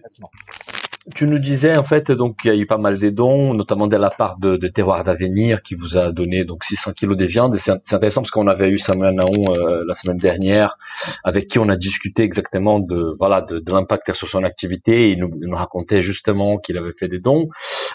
nous 1.21 1.39
disais 1.39 1.77
en 1.77 1.85
fait 1.85 2.11
donc 2.11 2.41
il 2.45 2.49
y 2.49 2.51
a 2.51 2.57
eu 2.57 2.67
pas 2.67 2.79
mal 2.79 2.99
des 2.99 3.13
dons, 3.13 3.55
notamment 3.55 3.87
de 3.87 3.97
la 3.97 4.11
part 4.11 4.39
de, 4.39 4.57
de 4.57 4.69
Terroir 4.69 5.05
d'Avenir 5.05 5.63
qui 5.63 5.77
vous 5.77 5.97
a 5.97 6.11
donné 6.11 6.45
donc 6.45 6.65
600 6.65 6.93
kilos 6.95 7.17
de 7.17 7.25
viande. 7.25 7.55
C'est 7.57 7.95
intéressant 7.95 8.23
parce 8.23 8.33
qu'on 8.33 8.49
avait 8.49 8.69
eu 8.69 8.79
Samuel 8.79 9.15
Naon 9.15 9.55
euh, 9.55 9.85
la 9.87 9.95
semaine 9.95 10.19
dernière, 10.19 10.77
avec 11.23 11.47
qui 11.47 11.61
on 11.61 11.69
a 11.69 11.77
discuté 11.77 12.25
exactement 12.25 12.81
de 12.81 13.15
voilà 13.21 13.41
de, 13.41 13.61
de 13.61 13.73
l'impact 13.73 14.13
sur 14.13 14.29
son 14.29 14.43
activité. 14.43 15.13
Il 15.13 15.21
nous, 15.21 15.31
nous 15.41 15.57
racontait 15.57 16.03
justement 16.03 16.59
qu'il 16.59 16.77
avait 16.77 16.93
fait 16.99 17.09
des 17.09 17.21
dons. 17.21 17.51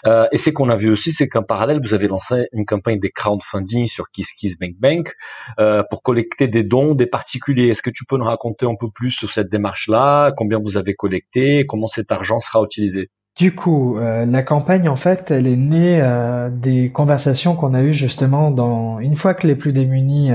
Euh, 0.06 0.26
et 0.32 0.38
c'est 0.38 0.54
qu'on 0.54 0.70
a 0.70 0.76
vu 0.76 0.90
aussi, 0.90 1.12
c'est 1.12 1.28
qu'en 1.28 1.42
parallèle 1.42 1.80
vous 1.82 1.92
avez 1.92 2.08
lancé 2.08 2.46
une 2.52 2.64
campagne 2.64 2.98
de 2.98 3.08
crowdfunding 3.08 3.88
sur 3.88 4.10
KissKissBankBank 4.10 5.14
euh, 5.60 5.82
pour 5.90 6.02
collecter 6.02 6.48
des 6.48 6.64
dons 6.64 6.94
des 6.94 7.06
particuliers. 7.06 7.68
Est-ce 7.68 7.82
que 7.82 7.90
tu 7.90 8.06
peux 8.06 8.16
nous 8.16 8.24
raconter 8.24 8.64
un 8.64 8.74
peu 8.80 8.86
plus 8.94 9.10
sur 9.10 9.30
cette 9.32 9.50
démarche-là, 9.50 10.32
combien 10.34 10.58
vous 10.58 10.78
avez 10.78 10.94
collecté, 10.94 11.66
comment 11.66 11.88
cet 11.88 12.10
argent 12.10 12.40
sera 12.40 12.62
utilisé? 12.62 13.01
Du 13.36 13.54
coup, 13.54 13.96
euh, 13.96 14.26
la 14.26 14.42
campagne, 14.42 14.88
en 14.90 14.96
fait, 14.96 15.30
elle 15.30 15.46
est 15.46 15.56
née 15.56 16.00
euh, 16.02 16.50
des 16.50 16.92
conversations 16.92 17.56
qu'on 17.56 17.72
a 17.72 17.82
eues 17.82 17.94
justement 17.94 18.50
dans 18.50 18.98
une 18.98 19.16
fois 19.16 19.32
que 19.32 19.46
les 19.46 19.54
plus 19.56 19.72
démunis 19.72 20.32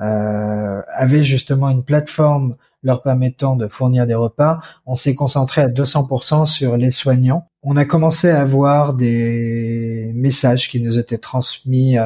euh, 0.00 0.82
avaient 0.88 1.24
justement 1.24 1.70
une 1.70 1.84
plateforme 1.84 2.56
leur 2.82 3.00
permettant 3.00 3.56
de 3.56 3.66
fournir 3.66 4.06
des 4.06 4.14
repas, 4.14 4.60
on 4.84 4.94
s'est 4.94 5.14
concentré 5.14 5.62
à 5.62 5.68
200% 5.68 6.44
sur 6.44 6.76
les 6.76 6.90
soignants. 6.90 7.48
On 7.62 7.78
a 7.78 7.86
commencé 7.86 8.28
à 8.28 8.42
avoir 8.42 8.92
des 8.92 10.12
messages 10.14 10.68
qui 10.68 10.82
nous 10.82 10.98
étaient 10.98 11.16
transmis, 11.16 11.96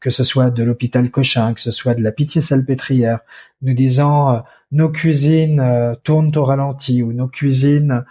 que 0.00 0.08
ce 0.08 0.24
soit 0.24 0.50
de 0.50 0.62
l'hôpital 0.62 1.10
Cochin, 1.10 1.52
que 1.52 1.60
ce 1.60 1.70
soit 1.70 1.92
de 1.92 2.02
la 2.02 2.12
Pitié-Salpêtrière, 2.12 3.18
nous 3.60 3.74
disant 3.74 4.42
nos 4.70 4.88
cuisines 4.88 5.94
tournent 6.02 6.32
au 6.34 6.46
ralenti 6.46 7.02
ou 7.02 7.12
nos 7.12 7.28
cuisines 7.28 8.02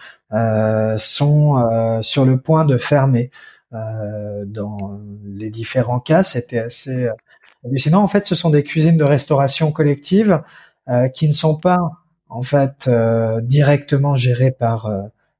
sont 0.97 1.57
euh, 1.57 2.01
sur 2.01 2.25
le 2.25 2.39
point 2.39 2.65
de 2.65 2.77
fermer. 2.77 3.31
Euh, 3.73 4.43
dans 4.45 4.99
les 5.23 5.49
différents 5.49 5.99
cas, 5.99 6.23
c'était 6.23 6.59
assez 6.59 7.09
hallucinant. 7.65 8.03
En 8.03 8.07
fait, 8.07 8.25
ce 8.25 8.35
sont 8.35 8.49
des 8.49 8.63
cuisines 8.63 8.97
de 8.97 9.03
restauration 9.03 9.71
collective 9.71 10.41
qui 11.13 11.27
ne 11.27 11.33
sont 11.33 11.55
pas 11.55 11.77
en 12.27 12.41
fait 12.41 12.89
directement 13.43 14.15
gérées 14.15 14.51
par 14.51 14.91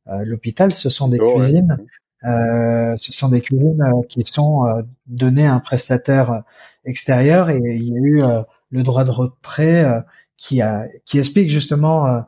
l'hôpital. 0.06 0.74
Ce 0.74 0.90
sont 0.90 1.10
des 1.10 1.20
oh, 1.20 1.34
cuisines, 1.34 1.78
ce 2.24 3.12
sont 3.12 3.28
des 3.28 3.42
cuisines 3.42 3.84
qui 4.08 4.22
sont 4.24 4.84
données 5.08 5.48
à 5.48 5.54
un 5.54 5.60
prestataire 5.60 6.44
extérieur 6.86 7.50
et 7.50 7.60
il 7.60 7.90
y 7.90 7.98
a 7.98 8.00
eu 8.00 8.22
le 8.70 8.84
droit 8.84 9.04
de 9.04 9.12
retrait 9.12 10.04
qui 10.42 10.60
a 10.62 10.88
qui 11.06 11.20
explique 11.20 11.50
justement 11.50 12.08
euh, 12.08 12.22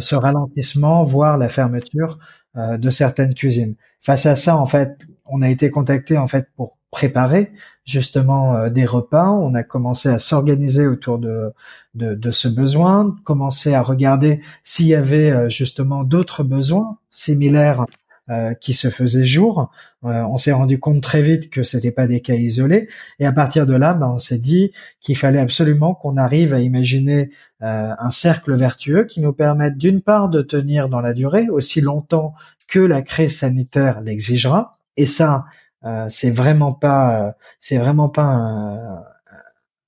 ce 0.00 0.14
ralentissement, 0.14 1.04
voire 1.04 1.36
la 1.36 1.48
fermeture 1.48 2.18
euh, 2.56 2.76
de 2.76 2.88
certaines 2.90 3.34
cuisines. 3.34 3.74
Face 4.00 4.26
à 4.26 4.36
ça, 4.36 4.56
en 4.56 4.66
fait, 4.66 4.96
on 5.26 5.42
a 5.42 5.48
été 5.48 5.70
contacté 5.70 6.16
en 6.16 6.28
fait 6.28 6.46
pour 6.56 6.78
préparer 6.92 7.52
justement 7.84 8.54
euh, 8.54 8.70
des 8.70 8.86
repas. 8.86 9.28
On 9.28 9.54
a 9.54 9.64
commencé 9.64 10.08
à 10.08 10.20
s'organiser 10.20 10.86
autour 10.86 11.18
de, 11.18 11.52
de, 11.94 12.14
de, 12.14 12.30
ce 12.30 12.46
besoin, 12.46 13.16
commencer 13.24 13.74
à 13.74 13.82
regarder 13.82 14.40
s'il 14.62 14.86
y 14.86 14.94
avait 14.94 15.50
justement 15.50 16.04
d'autres 16.04 16.44
besoins 16.44 16.98
similaires 17.10 17.86
euh, 18.30 18.54
qui 18.54 18.74
se 18.74 18.88
faisaient 18.88 19.24
jour. 19.24 19.70
on 20.02 20.36
s'est 20.36 20.52
rendu 20.52 20.78
compte 20.78 21.02
très 21.02 21.22
vite 21.22 21.50
que 21.50 21.62
c'était 21.62 21.90
pas 21.90 22.06
des 22.06 22.20
cas 22.20 22.34
isolés, 22.34 22.88
et 23.18 23.26
à 23.26 23.32
partir 23.32 23.66
de 23.66 23.74
là, 23.74 23.94
ben, 23.94 24.12
on 24.14 24.18
s'est 24.18 24.38
dit 24.38 24.72
qu'il 25.00 25.16
fallait 25.16 25.38
absolument 25.38 25.94
qu'on 25.94 26.16
arrive 26.16 26.54
à 26.54 26.60
imaginer 26.60 27.30
euh, 27.64 27.94
un 27.98 28.10
cercle 28.10 28.54
vertueux 28.54 29.04
qui 29.04 29.22
nous 29.22 29.32
permette 29.32 29.78
d'une 29.78 30.02
part 30.02 30.28
de 30.28 30.42
tenir 30.42 30.90
dans 30.90 31.00
la 31.00 31.14
durée 31.14 31.48
aussi 31.48 31.80
longtemps 31.80 32.34
que 32.68 32.78
la 32.78 33.00
crise 33.00 33.38
sanitaire 33.38 34.02
l'exigera. 34.02 34.78
Et 34.98 35.06
ça, 35.06 35.46
euh, 35.84 36.06
c'est 36.10 36.30
vraiment 36.30 36.74
pas, 36.74 37.28
euh, 37.28 37.32
c'est 37.60 37.78
vraiment 37.78 38.10
pas, 38.10 39.02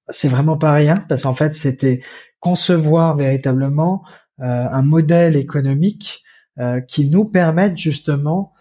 c'est 0.08 0.28
vraiment 0.28 0.56
pas 0.56 0.72
rien 0.72 0.94
parce 1.08 1.24
qu'en 1.24 1.34
fait, 1.34 1.54
c'était 1.54 2.00
concevoir 2.40 3.16
véritablement 3.16 4.04
un 4.38 4.82
modèle 4.82 5.36
économique 5.36 6.22
qui 6.88 7.08
nous 7.10 7.24
permette 7.24 7.76
justement 7.76 8.52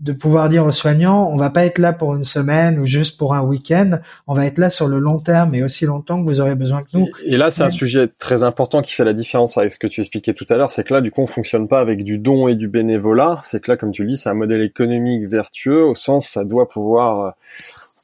de 0.00 0.12
pouvoir 0.12 0.48
dire 0.48 0.64
aux 0.64 0.72
soignants, 0.72 1.30
on 1.32 1.36
va 1.36 1.48
pas 1.48 1.64
être 1.64 1.78
là 1.78 1.92
pour 1.92 2.14
une 2.14 2.24
semaine 2.24 2.78
ou 2.78 2.86
juste 2.86 3.18
pour 3.18 3.34
un 3.34 3.42
week-end, 3.42 3.98
on 4.26 4.34
va 4.34 4.46
être 4.46 4.58
là 4.58 4.68
sur 4.68 4.88
le 4.88 4.98
long 4.98 5.18
terme 5.20 5.54
et 5.54 5.62
aussi 5.62 5.86
longtemps 5.86 6.22
que 6.22 6.28
vous 6.28 6.40
aurez 6.40 6.54
besoin 6.54 6.82
que 6.82 6.88
nous. 6.94 7.08
Et 7.24 7.36
là, 7.36 7.50
c'est 7.50 7.62
un 7.62 7.70
sujet 7.70 8.08
très 8.18 8.42
important 8.42 8.82
qui 8.82 8.92
fait 8.92 9.04
la 9.04 9.12
différence 9.12 9.56
avec 9.58 9.72
ce 9.72 9.78
que 9.78 9.86
tu 9.86 10.00
expliquais 10.00 10.34
tout 10.34 10.46
à 10.50 10.56
l'heure, 10.56 10.70
c'est 10.70 10.84
que 10.84 10.92
là, 10.92 11.00
du 11.00 11.10
coup, 11.10 11.22
on 11.22 11.26
fonctionne 11.26 11.68
pas 11.68 11.80
avec 11.80 12.04
du 12.04 12.18
don 12.18 12.48
et 12.48 12.54
du 12.54 12.68
bénévolat, 12.68 13.40
c'est 13.44 13.62
que 13.62 13.70
là, 13.70 13.76
comme 13.76 13.92
tu 13.92 14.02
le 14.02 14.08
dis, 14.08 14.16
c'est 14.16 14.28
un 14.28 14.34
modèle 14.34 14.62
économique 14.62 15.26
vertueux, 15.28 15.84
au 15.84 15.94
sens, 15.94 16.26
ça 16.26 16.44
doit 16.44 16.68
pouvoir 16.68 17.20
euh, 17.20 17.30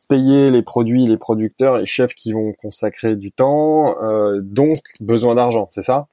payer 0.08 0.50
les 0.50 0.62
produits, 0.62 1.04
les 1.04 1.16
producteurs, 1.16 1.78
les 1.78 1.86
chefs 1.86 2.14
qui 2.14 2.32
vont 2.32 2.52
consacrer 2.52 3.16
du 3.16 3.32
temps, 3.32 3.96
euh, 4.02 4.40
donc 4.40 4.78
besoin 5.00 5.34
d'argent, 5.34 5.68
c'est 5.72 5.82
ça? 5.82 6.06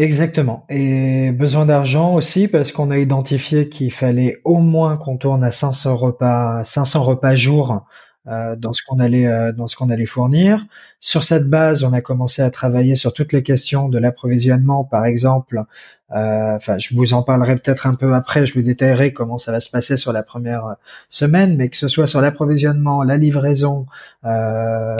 Exactement. 0.00 0.64
Et 0.70 1.30
besoin 1.30 1.66
d'argent 1.66 2.14
aussi 2.14 2.48
parce 2.48 2.72
qu'on 2.72 2.90
a 2.90 2.96
identifié 2.96 3.68
qu'il 3.68 3.92
fallait 3.92 4.40
au 4.44 4.56
moins 4.56 4.96
qu'on 4.96 5.18
tourne 5.18 5.44
à 5.44 5.50
500 5.50 5.94
repas, 5.94 6.64
500 6.64 7.02
repas 7.02 7.34
jour 7.34 7.84
euh, 8.26 8.56
dans 8.56 8.72
ce 8.72 8.82
qu'on 8.82 8.98
allait 8.98 9.26
euh, 9.26 9.52
dans 9.52 9.66
ce 9.66 9.76
qu'on 9.76 9.90
allait 9.90 10.06
fournir. 10.06 10.64
Sur 11.00 11.22
cette 11.22 11.50
base, 11.50 11.84
on 11.84 11.92
a 11.92 12.00
commencé 12.00 12.40
à 12.40 12.50
travailler 12.50 12.94
sur 12.94 13.12
toutes 13.12 13.34
les 13.34 13.42
questions 13.42 13.90
de 13.90 13.98
l'approvisionnement, 13.98 14.84
par 14.84 15.04
exemple. 15.04 15.64
Euh, 16.12 16.56
enfin, 16.56 16.78
je 16.78 16.94
vous 16.94 17.12
en 17.12 17.22
parlerai 17.22 17.56
peut-être 17.56 17.86
un 17.86 17.94
peu 17.94 18.14
après. 18.14 18.46
Je 18.46 18.54
vous 18.54 18.62
détaillerai 18.62 19.12
comment 19.12 19.36
ça 19.36 19.52
va 19.52 19.60
se 19.60 19.68
passer 19.68 19.98
sur 19.98 20.14
la 20.14 20.22
première 20.22 20.76
semaine, 21.10 21.56
mais 21.56 21.68
que 21.68 21.76
ce 21.76 21.88
soit 21.88 22.06
sur 22.06 22.22
l'approvisionnement, 22.22 23.02
la 23.02 23.18
livraison, 23.18 23.84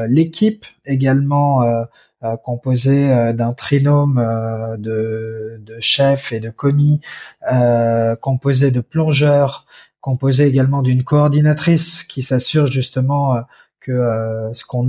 l'équipe 0.07 0.66
également 0.85 1.62
euh, 1.62 1.85
composé 2.43 3.11
euh, 3.11 3.33
d'un 3.33 3.53
trinôme 3.53 4.19
euh, 4.19 4.77
de, 4.77 5.61
de, 5.65 5.81
chefs 5.81 6.33
et 6.33 6.41
de 6.41 6.50
commis, 6.50 7.00
composé 8.21 8.71
de 8.71 8.81
plongeurs, 8.81 9.67
composé 10.00 10.47
également 10.47 10.83
d'une 10.83 11.05
coordinatrice 11.05 12.05
qui 12.05 12.23
s'assure 12.23 12.67
justement 12.67 13.43
que 13.81 14.50
ce 14.53 14.65
qu'on 14.65 14.85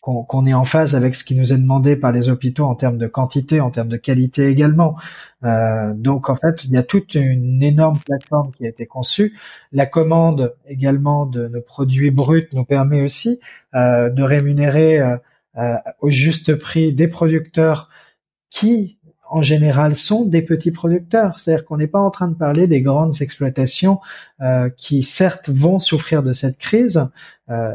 qu'on 0.00 0.46
est 0.46 0.54
en 0.54 0.64
phase 0.64 0.94
avec 0.94 1.14
ce 1.14 1.24
qui 1.24 1.34
nous 1.34 1.52
est 1.52 1.58
demandé 1.58 1.96
par 1.96 2.12
les 2.12 2.28
hôpitaux 2.28 2.64
en 2.64 2.74
termes 2.74 2.98
de 2.98 3.06
quantité, 3.06 3.60
en 3.60 3.70
termes 3.70 3.88
de 3.88 3.96
qualité 3.96 4.48
également. 4.48 4.96
Euh, 5.44 5.92
donc 5.94 6.30
en 6.30 6.36
fait, 6.36 6.64
il 6.64 6.70
y 6.70 6.76
a 6.76 6.82
toute 6.82 7.14
une 7.14 7.62
énorme 7.62 7.98
plateforme 7.98 8.52
qui 8.52 8.64
a 8.64 8.68
été 8.68 8.86
conçue. 8.86 9.36
La 9.72 9.86
commande 9.86 10.54
également 10.66 11.26
de 11.26 11.48
nos 11.48 11.60
produits 11.60 12.10
bruts 12.10 12.48
nous 12.52 12.64
permet 12.64 13.02
aussi 13.02 13.40
euh, 13.74 14.08
de 14.08 14.22
rémunérer 14.22 15.00
euh, 15.00 15.16
au 16.00 16.10
juste 16.10 16.54
prix 16.54 16.92
des 16.92 17.08
producteurs 17.08 17.88
qui 18.50 18.98
en 19.28 19.42
général 19.42 19.94
sont 19.94 20.24
des 20.24 20.42
petits 20.42 20.70
producteurs. 20.70 21.38
C'est-à-dire 21.38 21.64
qu'on 21.64 21.76
n'est 21.76 21.86
pas 21.86 22.00
en 22.00 22.10
train 22.10 22.28
de 22.28 22.34
parler 22.34 22.66
des 22.66 22.82
grandes 22.82 23.20
exploitations 23.20 24.00
euh, 24.40 24.70
qui 24.76 25.02
certes 25.02 25.48
vont 25.50 25.78
souffrir 25.78 26.22
de 26.22 26.32
cette 26.32 26.58
crise. 26.58 27.08
Euh, 27.50 27.74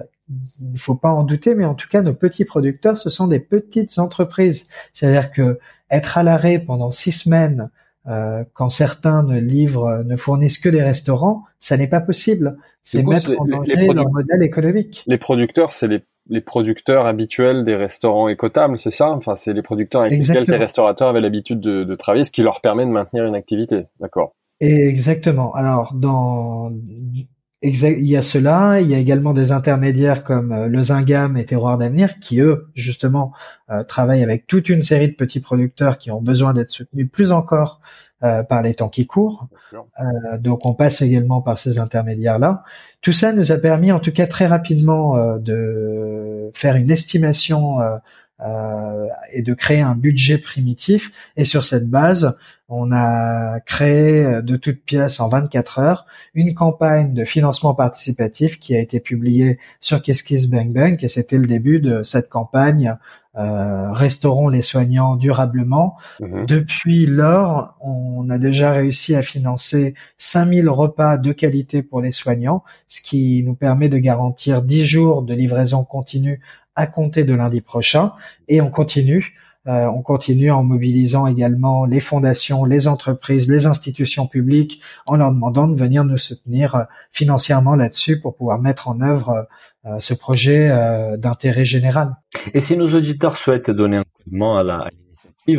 il 0.61 0.73
ne 0.73 0.77
faut 0.77 0.95
pas 0.95 1.11
en 1.11 1.23
douter, 1.23 1.53
mais 1.53 1.65
en 1.65 1.75
tout 1.75 1.87
cas, 1.87 2.01
nos 2.01 2.13
petits 2.13 2.45
producteurs, 2.45 2.97
ce 2.97 3.09
sont 3.09 3.27
des 3.27 3.39
petites 3.39 3.99
entreprises. 3.99 4.67
C'est-à-dire 4.93 5.31
que 5.31 5.59
être 5.91 6.17
à 6.17 6.23
l'arrêt 6.23 6.59
pendant 6.59 6.91
six 6.91 7.11
semaines, 7.11 7.69
euh, 8.07 8.43
quand 8.53 8.69
certains 8.69 9.23
ne 9.23 9.39
livrent, 9.39 10.03
ne 10.05 10.15
fournissent 10.15 10.57
que 10.57 10.69
des 10.69 10.81
restaurants, 10.81 11.43
ça 11.59 11.77
n'est 11.77 11.87
pas 11.87 12.01
possible. 12.01 12.57
C'est 12.83 13.03
mettre 13.03 13.31
en 13.37 13.45
danger 13.45 13.87
leur 13.93 14.09
modèle 14.09 14.43
économique. 14.43 15.03
Les 15.07 15.17
producteurs, 15.17 15.71
c'est 15.71 15.87
les 15.87 16.03
les 16.29 16.41
producteurs 16.41 17.05
habituels 17.05 17.63
des 17.63 17.75
restaurants 17.75 18.29
écotables, 18.29 18.79
c'est 18.79 18.91
ça? 18.91 19.09
Enfin, 19.09 19.35
c'est 19.35 19.53
les 19.53 19.61
producteurs 19.61 20.01
avec 20.01 20.19
lesquels 20.19 20.45
les 20.47 20.57
restaurateurs 20.57 21.09
avaient 21.09 21.19
l'habitude 21.19 21.59
de, 21.59 21.95
travailler, 21.95 22.23
ce 22.23 22.31
qui 22.31 22.43
leur 22.43 22.61
permet 22.61 22.85
de 22.85 22.91
maintenir 22.91 23.25
une 23.25 23.35
activité. 23.35 23.85
D'accord. 23.99 24.35
Exactement. 24.59 25.53
Alors, 25.53 25.93
dans 25.93 26.71
il 27.63 28.05
y 28.05 28.17
a 28.17 28.21
cela, 28.21 28.81
il 28.81 28.89
y 28.89 28.93
a 28.93 28.97
également 28.97 29.33
des 29.33 29.51
intermédiaires 29.53 30.25
comme 30.25 30.51
euh, 30.51 30.67
le 30.67 30.83
Zingam 30.83 31.37
et 31.37 31.45
Terroir 31.45 31.77
d'avenir 31.77 32.19
qui 32.19 32.41
eux 32.41 32.67
justement 32.75 33.31
euh, 33.69 33.83
travaillent 33.83 34.23
avec 34.23 34.47
toute 34.47 34.67
une 34.67 34.81
série 34.81 35.07
de 35.07 35.15
petits 35.15 35.39
producteurs 35.39 35.97
qui 35.97 36.11
ont 36.11 36.21
besoin 36.21 36.53
d'être 36.53 36.69
soutenus 36.69 37.09
plus 37.09 37.31
encore 37.31 37.79
euh, 38.23 38.41
par 38.43 38.61
les 38.61 38.73
temps 38.73 38.87
qui 38.87 39.05
courent. 39.05 39.47
Euh, 39.73 40.37
donc 40.37 40.65
on 40.65 40.73
passe 40.73 41.01
également 41.01 41.41
par 41.41 41.59
ces 41.59 41.77
intermédiaires-là. 41.77 42.63
Tout 43.01 43.11
ça 43.11 43.33
nous 43.33 43.51
a 43.51 43.57
permis, 43.57 43.91
en 43.91 43.99
tout 43.99 44.13
cas 44.13 44.27
très 44.27 44.45
rapidement, 44.45 45.17
euh, 45.17 45.37
de 45.39 46.49
faire 46.53 46.75
une 46.75 46.89
estimation 46.89 47.79
euh, 47.81 49.07
et 49.31 49.41
de 49.41 49.53
créer 49.53 49.81
un 49.81 49.95
budget 49.95 50.37
primitif. 50.37 51.11
Et 51.35 51.43
sur 51.43 51.65
cette 51.65 51.89
base, 51.89 52.37
on 52.69 52.91
a 52.93 53.59
créé 53.59 54.41
de 54.41 54.55
toutes 54.55 54.83
pièces 54.83 55.19
en 55.19 55.27
24 55.27 55.79
heures 55.79 56.05
une 56.33 56.53
campagne 56.53 57.13
de 57.13 57.25
financement 57.25 57.75
participatif 57.75 58.57
qui 58.59 58.73
a 58.75 58.79
été 58.79 58.99
publiée 58.99 59.59
sur 59.79 60.01
KissKissBankBank 60.01 61.03
et 61.03 61.09
c'était 61.09 61.37
le 61.37 61.47
début 61.47 61.79
de 61.79 62.03
cette 62.03 62.29
campagne 62.29 62.97
euh, 63.35 63.91
Restaurons 63.91 64.47
les 64.47 64.61
soignants 64.61 65.15
durablement. 65.15 65.97
Mhm. 66.19 66.45
Depuis 66.45 67.05
lors, 67.05 67.75
on 67.81 68.29
a 68.29 68.37
déjà 68.37 68.71
réussi 68.71 69.15
à 69.15 69.21
financer 69.21 69.95
5000 70.17 70.69
repas 70.69 71.17
de 71.17 71.31
qualité 71.31 71.83
pour 71.83 72.01
les 72.01 72.11
soignants, 72.11 72.63
ce 72.87 73.01
qui 73.01 73.43
nous 73.43 73.55
permet 73.55 73.89
de 73.89 73.97
garantir 73.97 74.61
10 74.61 74.85
jours 74.85 75.21
de 75.23 75.33
livraison 75.33 75.83
continue 75.83 76.41
à 76.75 76.87
compter 76.87 77.23
de 77.23 77.33
lundi 77.33 77.61
prochain 77.61 78.13
et 78.47 78.61
on 78.61 78.69
continue 78.69 79.33
euh, 79.65 79.85
on 79.85 80.01
continue 80.01 80.51
en 80.51 80.61
mobilisant 80.61 81.25
également 81.25 81.85
les 81.85 82.01
fondations, 82.01 82.65
les 82.65 82.87
entreprises, 82.89 83.47
les 83.47 83.65
institutions 83.65 84.27
publiques, 84.27 84.81
en 85.07 85.15
leur 85.15 85.31
demandant 85.31 85.69
de 85.69 85.79
venir 85.79 86.03
nous 86.03 86.17
soutenir 86.17 86.75
euh, 86.75 86.83
financièrement 87.13 87.75
là-dessus 87.75 88.19
pour 88.19 88.35
pouvoir 88.35 88.59
mettre 88.59 88.89
en 88.89 88.99
œuvre 88.99 89.47
ce 89.99 90.13
projet 90.13 90.69
d'intérêt 91.17 91.65
général. 91.65 92.15
Et 92.53 92.59
si 92.59 92.77
nos 92.77 92.87
auditeurs 92.87 93.37
souhaitent 93.37 93.71
donner 93.71 93.97
un 93.97 94.03
coup 94.03 94.29
de 94.31 94.37
main 94.37 94.59
à 94.59 94.63
la, 94.63 94.89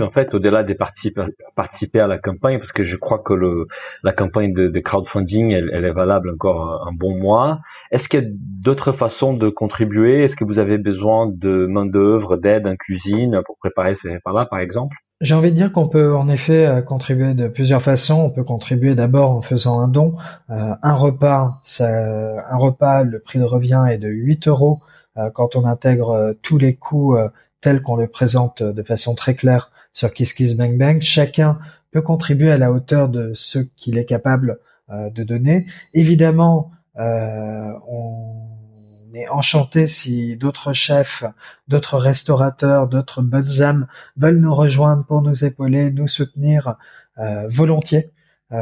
en 0.00 0.10
fait, 0.10 0.34
au-delà 0.34 0.62
des 0.62 0.74
participer, 0.74 2.00
à 2.00 2.06
la 2.06 2.18
campagne, 2.18 2.58
parce 2.58 2.72
que 2.72 2.82
je 2.82 2.96
crois 2.96 3.18
que 3.18 3.34
le, 3.34 3.66
la 4.02 4.12
campagne 4.12 4.52
de, 4.52 4.80
crowdfunding, 4.80 5.52
elle, 5.52 5.70
elle, 5.72 5.84
est 5.84 5.92
valable 5.92 6.30
encore 6.30 6.86
un 6.86 6.92
bon 6.92 7.18
mois. 7.18 7.60
Est-ce 7.90 8.08
qu'il 8.08 8.22
y 8.22 8.26
a 8.26 8.28
d'autres 8.30 8.92
façons 8.92 9.34
de 9.34 9.48
contribuer? 9.48 10.22
Est-ce 10.22 10.36
que 10.36 10.44
vous 10.44 10.58
avez 10.58 10.78
besoin 10.78 11.28
de 11.28 11.66
main 11.66 11.86
d'œuvre, 11.86 12.36
d'aide 12.36 12.66
en 12.66 12.76
cuisine 12.76 13.40
pour 13.44 13.58
préparer 13.58 13.94
ces 13.94 14.14
repas-là, 14.14 14.46
par 14.46 14.60
exemple? 14.60 14.96
J'ai 15.20 15.34
envie 15.34 15.52
de 15.52 15.56
dire 15.56 15.72
qu'on 15.72 15.88
peut 15.88 16.14
en 16.14 16.28
effet 16.28 16.66
euh, 16.66 16.82
contribuer 16.82 17.34
de 17.34 17.48
plusieurs 17.48 17.80
façons. 17.80 18.20
On 18.20 18.30
peut 18.30 18.44
contribuer 18.44 18.94
d'abord 18.94 19.30
en 19.30 19.42
faisant 19.42 19.80
un 19.80 19.88
don. 19.88 20.16
Euh, 20.50 20.74
un 20.82 20.94
repas, 20.94 21.60
ça, 21.62 21.88
un 21.88 22.56
repas, 22.56 23.04
le 23.04 23.20
prix 23.20 23.38
de 23.38 23.44
revient 23.44 23.84
est 23.88 23.98
de 23.98 24.08
8 24.08 24.48
euros 24.48 24.80
euh, 25.16 25.30
quand 25.30 25.56
on 25.56 25.64
intègre 25.64 26.34
tous 26.42 26.58
les 26.58 26.74
coûts 26.74 27.16
tels 27.60 27.80
qu'on 27.80 27.96
le 27.96 28.08
présente 28.08 28.62
de 28.62 28.82
façon 28.82 29.14
très 29.14 29.34
claire 29.34 29.70
sur 29.94 30.12
KissKissBankBank. 30.12 31.00
Chacun 31.00 31.58
peut 31.90 32.02
contribuer 32.02 32.50
à 32.50 32.58
la 32.58 32.70
hauteur 32.70 33.08
de 33.08 33.32
ce 33.34 33.60
qu'il 33.60 33.96
est 33.96 34.04
capable 34.04 34.58
euh, 34.90 35.08
de 35.08 35.22
donner. 35.22 35.64
Évidemment, 35.94 36.72
euh, 36.98 37.72
on 37.88 39.14
est 39.14 39.28
enchanté 39.28 39.86
si 39.86 40.36
d'autres 40.36 40.72
chefs, 40.72 41.24
d'autres 41.68 41.96
restaurateurs, 41.96 42.88
d'autres 42.88 43.22
bonnes 43.22 43.62
âmes 43.62 43.86
veulent 44.16 44.40
nous 44.40 44.54
rejoindre 44.54 45.06
pour 45.06 45.22
nous 45.22 45.44
épauler, 45.44 45.90
nous 45.92 46.08
soutenir 46.08 46.76
euh, 47.18 47.46
volontiers, 47.48 48.10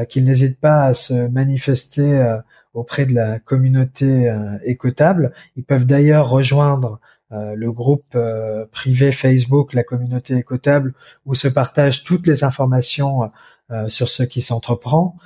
qu'ils 0.08 0.24
n'hésitent 0.24 0.60
pas 0.60 0.84
à 0.84 0.94
se 0.94 1.28
manifester 1.28 2.38
auprès 2.72 3.04
de 3.04 3.12
la 3.12 3.38
communauté 3.40 4.34
écotable. 4.64 5.34
Ils 5.56 5.64
peuvent 5.64 5.84
d'ailleurs 5.84 6.30
rejoindre 6.30 6.98
euh, 7.32 7.54
le 7.56 7.72
groupe 7.72 8.04
euh, 8.14 8.66
privé 8.70 9.10
Facebook, 9.10 9.72
la 9.72 9.84
communauté 9.84 10.36
écotable, 10.36 10.92
où 11.24 11.34
se 11.34 11.48
partagent 11.48 12.04
toutes 12.04 12.26
les 12.26 12.44
informations 12.44 13.30
euh, 13.70 13.88
sur 13.88 14.08
ce 14.08 14.22
qui 14.22 14.42
s'entreprend. 14.42 15.16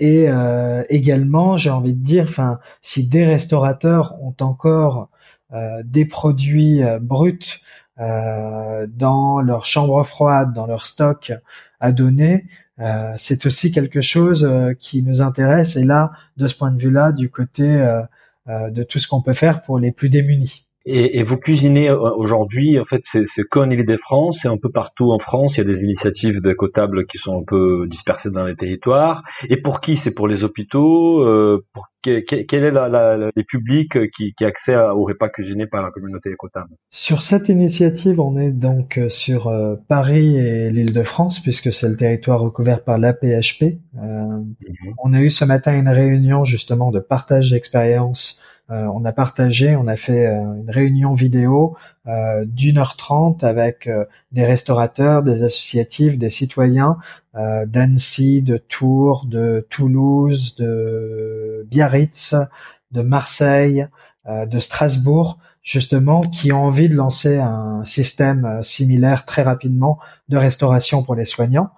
et 0.00 0.28
également, 0.88 1.56
j'ai 1.56 1.70
envie 1.70 1.94
de 1.94 2.04
dire, 2.04 2.24
enfin, 2.24 2.58
si 2.80 3.06
des 3.06 3.24
restaurateurs 3.24 4.16
ont 4.20 4.34
encore 4.40 5.08
des 5.84 6.04
produits 6.04 6.82
bruts 7.00 7.60
dans 7.98 9.40
leur 9.40 9.64
chambre 9.64 10.02
froide, 10.04 10.52
dans 10.52 10.66
leur 10.66 10.86
stock 10.86 11.32
à 11.78 11.92
donner, 11.92 12.46
c'est 13.16 13.46
aussi 13.46 13.70
quelque 13.70 14.00
chose 14.00 14.48
qui 14.80 15.02
nous 15.04 15.20
intéresse. 15.20 15.76
Et 15.76 15.84
là, 15.84 16.10
de 16.36 16.48
ce 16.48 16.56
point 16.56 16.72
de 16.72 16.80
vue-là, 16.80 17.12
du 17.12 17.30
côté 17.30 17.66
de 18.48 18.82
tout 18.82 18.98
ce 18.98 19.06
qu'on 19.08 19.22
peut 19.22 19.34
faire 19.34 19.62
pour 19.62 19.78
les 19.78 19.92
plus 19.92 20.08
démunis. 20.08 20.67
Et, 20.90 21.18
et 21.18 21.22
vous 21.22 21.36
cuisinez 21.36 21.90
euh, 21.90 21.98
aujourd'hui, 21.98 22.80
en 22.80 22.86
fait, 22.86 23.02
c'est 23.04 23.42
qu'en 23.44 23.68
Ile-de-France, 23.68 24.38
c'est 24.42 24.48
un 24.48 24.56
peu 24.56 24.70
partout 24.70 25.12
en 25.12 25.18
France. 25.18 25.56
Il 25.56 25.58
y 25.58 25.60
a 25.60 25.64
des 25.64 25.84
initiatives 25.84 26.40
d'écotables 26.40 27.06
qui 27.06 27.18
sont 27.18 27.40
un 27.40 27.44
peu 27.46 27.86
dispersées 27.86 28.30
dans 28.30 28.44
les 28.44 28.56
territoires. 28.56 29.22
Et 29.50 29.60
pour 29.60 29.80
qui? 29.82 29.96
C'est 29.98 30.14
pour 30.14 30.28
les 30.28 30.44
hôpitaux 30.44 31.22
euh, 31.22 31.64
pour 31.74 31.88
Quel 32.02 32.64
est 32.64 32.70
la, 32.70 32.88
la, 32.88 33.30
les 33.36 33.44
publics 33.44 34.10
qui, 34.12 34.32
qui 34.32 34.44
accès 34.44 34.76
au 34.76 35.04
repas 35.04 35.28
cuisiné 35.28 35.66
par 35.66 35.82
la 35.82 35.90
communauté 35.90 36.30
écotable 36.30 36.70
Sur 36.90 37.20
cette 37.20 37.50
initiative, 37.50 38.18
on 38.18 38.38
est 38.38 38.52
donc 38.52 38.98
sur 39.10 39.52
Paris 39.88 40.38
et 40.38 40.70
l'Île-de-France, 40.70 41.40
puisque 41.40 41.72
c'est 41.72 41.88
le 41.88 41.96
territoire 41.96 42.40
recouvert 42.40 42.82
par 42.82 42.98
l'APHP. 42.98 43.78
Euh, 44.02 44.02
mhm. 44.02 44.94
On 45.02 45.12
a 45.12 45.20
eu 45.20 45.30
ce 45.30 45.44
matin 45.44 45.76
une 45.76 45.88
réunion 45.88 46.44
justement 46.44 46.90
de 46.90 47.00
partage 47.00 47.50
d'expérience 47.50 48.40
euh, 48.42 48.47
on 48.68 49.04
a 49.04 49.12
partagé, 49.12 49.76
on 49.76 49.86
a 49.86 49.96
fait 49.96 50.26
euh, 50.26 50.42
une 50.60 50.70
réunion 50.70 51.14
vidéo 51.14 51.76
euh, 52.06 52.44
d'une 52.46 52.78
heure 52.78 52.96
trente 52.96 53.42
avec 53.42 53.88
des 54.32 54.44
restaurateurs, 54.44 55.22
des 55.22 55.42
associatifs, 55.42 56.18
des 56.18 56.30
citoyens 56.30 56.98
d'Annecy, 57.66 58.42
de 58.42 58.56
Tours, 58.56 59.24
de 59.24 59.64
Toulouse, 59.70 60.56
de 60.56 61.64
Biarritz, 61.70 62.34
de 62.90 63.00
Marseille, 63.00 63.86
de 64.26 64.58
Strasbourg, 64.58 65.38
justement, 65.62 66.22
qui 66.22 66.50
ont 66.50 66.64
envie 66.64 66.88
de 66.88 66.96
lancer 66.96 67.36
un 67.36 67.84
système 67.84 68.64
similaire 68.64 69.24
très 69.24 69.42
rapidement 69.42 70.00
de 70.28 70.36
restauration 70.36 71.04
pour 71.04 71.14
les 71.14 71.26
soignants. 71.26 71.70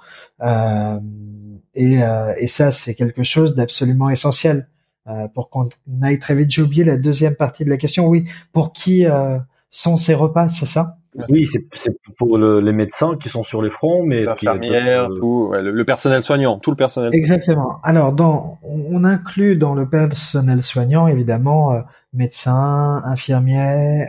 et 1.74 2.46
ça, 2.46 2.72
c'est 2.72 2.94
quelque 2.94 3.22
chose 3.22 3.54
d'absolument 3.54 4.08
essentiel. 4.08 4.66
Euh, 5.10 5.26
pour 5.28 5.50
qu'on 5.50 5.68
aille 6.02 6.18
très 6.18 6.34
vite. 6.34 6.50
J'ai 6.50 6.62
oublié 6.62 6.84
la 6.84 6.96
deuxième 6.96 7.34
partie 7.34 7.64
de 7.64 7.70
la 7.70 7.78
question. 7.78 8.06
Oui, 8.06 8.26
pour 8.52 8.72
qui 8.72 9.06
euh, 9.06 9.38
sont 9.70 9.96
ces 9.96 10.14
repas, 10.14 10.48
c'est 10.48 10.66
ça? 10.66 10.98
Oui, 11.28 11.46
c'est 11.46 11.96
pour 12.16 12.38
les 12.38 12.72
médecins 12.72 13.16
qui 13.16 13.28
sont 13.28 13.42
sur 13.42 13.62
les 13.62 13.70
fronts, 13.70 14.04
mais 14.04 14.28
infirmières, 14.28 15.10
euh, 15.10 15.14
tout, 15.14 15.52
le, 15.52 15.84
personnel 15.84 16.22
soignant, 16.22 16.58
tout 16.60 16.70
le 16.70 16.76
personnel. 16.76 17.10
Exactement. 17.12 17.80
Alors, 17.82 18.12
dans, 18.12 18.58
on 18.62 19.02
inclut 19.02 19.56
dans 19.56 19.74
le 19.74 19.88
personnel 19.88 20.62
soignant 20.62 21.08
évidemment 21.08 21.82
médecins, 22.12 23.02
infirmiers, 23.04 24.06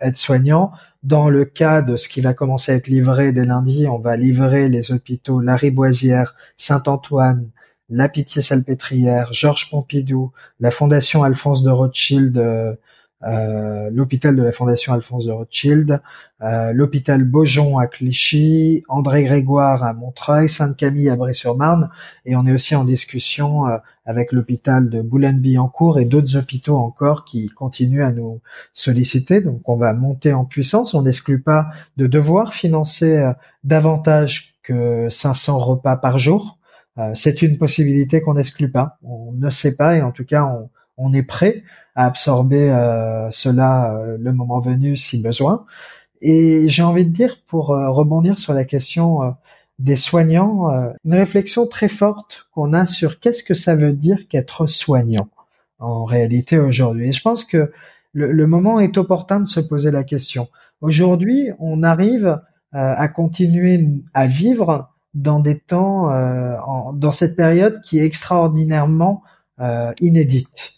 aides-soignants. 0.00 0.72
Dans 1.04 1.28
le 1.28 1.44
cas 1.44 1.82
de 1.82 1.96
ce 1.96 2.08
qui 2.08 2.20
va 2.20 2.34
commencer 2.34 2.72
à 2.72 2.74
être 2.76 2.88
livré 2.88 3.30
dès 3.30 3.44
lundi, 3.44 3.86
on 3.88 3.98
va 3.98 4.16
livrer 4.16 4.68
les 4.68 4.90
hôpitaux 4.90 5.38
Lariboisière, 5.38 6.34
Saint-Antoine, 6.56 7.50
la 7.88 8.08
Pitié-Salpêtrière, 8.08 9.32
Georges 9.32 9.70
Pompidou, 9.70 10.32
la 10.60 10.70
Fondation 10.70 11.22
Alphonse 11.22 11.62
de 11.62 11.70
Rothschild, 11.70 12.36
euh, 12.38 12.74
euh, 13.22 13.88
l'hôpital 13.90 14.36
de 14.36 14.42
la 14.42 14.52
Fondation 14.52 14.92
Alphonse 14.92 15.26
de 15.26 15.32
Rothschild, 15.32 16.00
euh, 16.42 16.72
l'hôpital 16.72 17.24
Beaujon 17.24 17.78
à 17.78 17.86
Clichy, 17.86 18.82
André 18.88 19.24
Grégoire 19.24 19.82
à 19.82 19.94
Montreuil, 19.94 20.48
Sainte-Camille 20.48 21.08
à 21.08 21.16
Bray-sur-Marne, 21.16 21.90
et 22.26 22.36
on 22.36 22.44
est 22.44 22.52
aussi 22.52 22.74
en 22.74 22.84
discussion 22.84 23.64
avec 24.04 24.32
l'hôpital 24.32 24.90
de 24.90 25.00
Boulogne-Billancourt 25.00 25.98
et 25.98 26.04
d'autres 26.04 26.36
hôpitaux 26.36 26.76
encore 26.76 27.24
qui 27.24 27.46
continuent 27.46 28.04
à 28.04 28.12
nous 28.12 28.40
solliciter. 28.74 29.40
Donc 29.40 29.66
on 29.70 29.76
va 29.76 29.94
monter 29.94 30.34
en 30.34 30.44
puissance. 30.44 30.92
On 30.92 31.02
n'exclut 31.02 31.40
pas 31.40 31.68
de 31.96 32.06
devoir 32.06 32.52
financer 32.52 33.32
davantage 33.62 34.56
que 34.62 35.08
500 35.08 35.58
repas 35.60 35.96
par 35.96 36.18
jour. 36.18 36.58
Euh, 36.98 37.12
c'est 37.14 37.42
une 37.42 37.58
possibilité 37.58 38.20
qu'on 38.20 38.34
n'exclut 38.34 38.70
pas. 38.70 38.98
On 39.02 39.32
ne 39.32 39.50
sait 39.50 39.76
pas 39.76 39.96
et 39.96 40.02
en 40.02 40.12
tout 40.12 40.24
cas 40.24 40.44
on, 40.44 40.70
on 40.96 41.12
est 41.12 41.24
prêt 41.24 41.64
à 41.94 42.06
absorber 42.06 42.70
euh, 42.70 43.30
cela 43.30 43.96
euh, 43.96 44.16
le 44.18 44.32
moment 44.32 44.60
venu 44.60 44.96
si 44.96 45.20
besoin. 45.20 45.66
Et 46.20 46.68
j'ai 46.68 46.82
envie 46.82 47.04
de 47.04 47.10
dire 47.10 47.42
pour 47.46 47.66
rebondir 47.66 48.38
sur 48.38 48.54
la 48.54 48.64
question 48.64 49.36
des 49.78 49.96
soignants, 49.96 50.70
une 51.04 51.12
réflexion 51.12 51.66
très 51.66 51.88
forte 51.88 52.48
qu'on 52.54 52.72
a 52.72 52.86
sur 52.86 53.20
qu'est-ce 53.20 53.42
que 53.42 53.52
ça 53.52 53.76
veut 53.76 53.92
dire 53.92 54.26
qu'être 54.28 54.66
soignant 54.66 55.28
en 55.80 56.04
réalité 56.04 56.56
aujourd'hui. 56.58 57.08
Et 57.08 57.12
je 57.12 57.20
pense 57.20 57.44
que 57.44 57.72
le, 58.14 58.32
le, 58.32 58.46
moment 58.46 58.80
est 58.80 58.96
opportun 58.96 59.40
de 59.40 59.46
se 59.46 59.60
poser 59.60 59.90
la 59.90 60.02
question. 60.02 60.48
Aujourd'hui, 60.80 61.50
on 61.58 61.82
arrive 61.82 62.40
à 62.72 63.08
continuer 63.08 63.86
à 64.14 64.26
vivre 64.26 64.93
dans 65.14 65.40
des 65.40 65.58
temps, 65.58 66.12
euh, 66.12 66.56
dans 66.94 67.10
cette 67.10 67.36
période 67.36 67.80
qui 67.82 67.98
est 67.98 68.04
extraordinairement 68.04 69.22
euh, 69.60 69.92
inédite. 70.00 70.72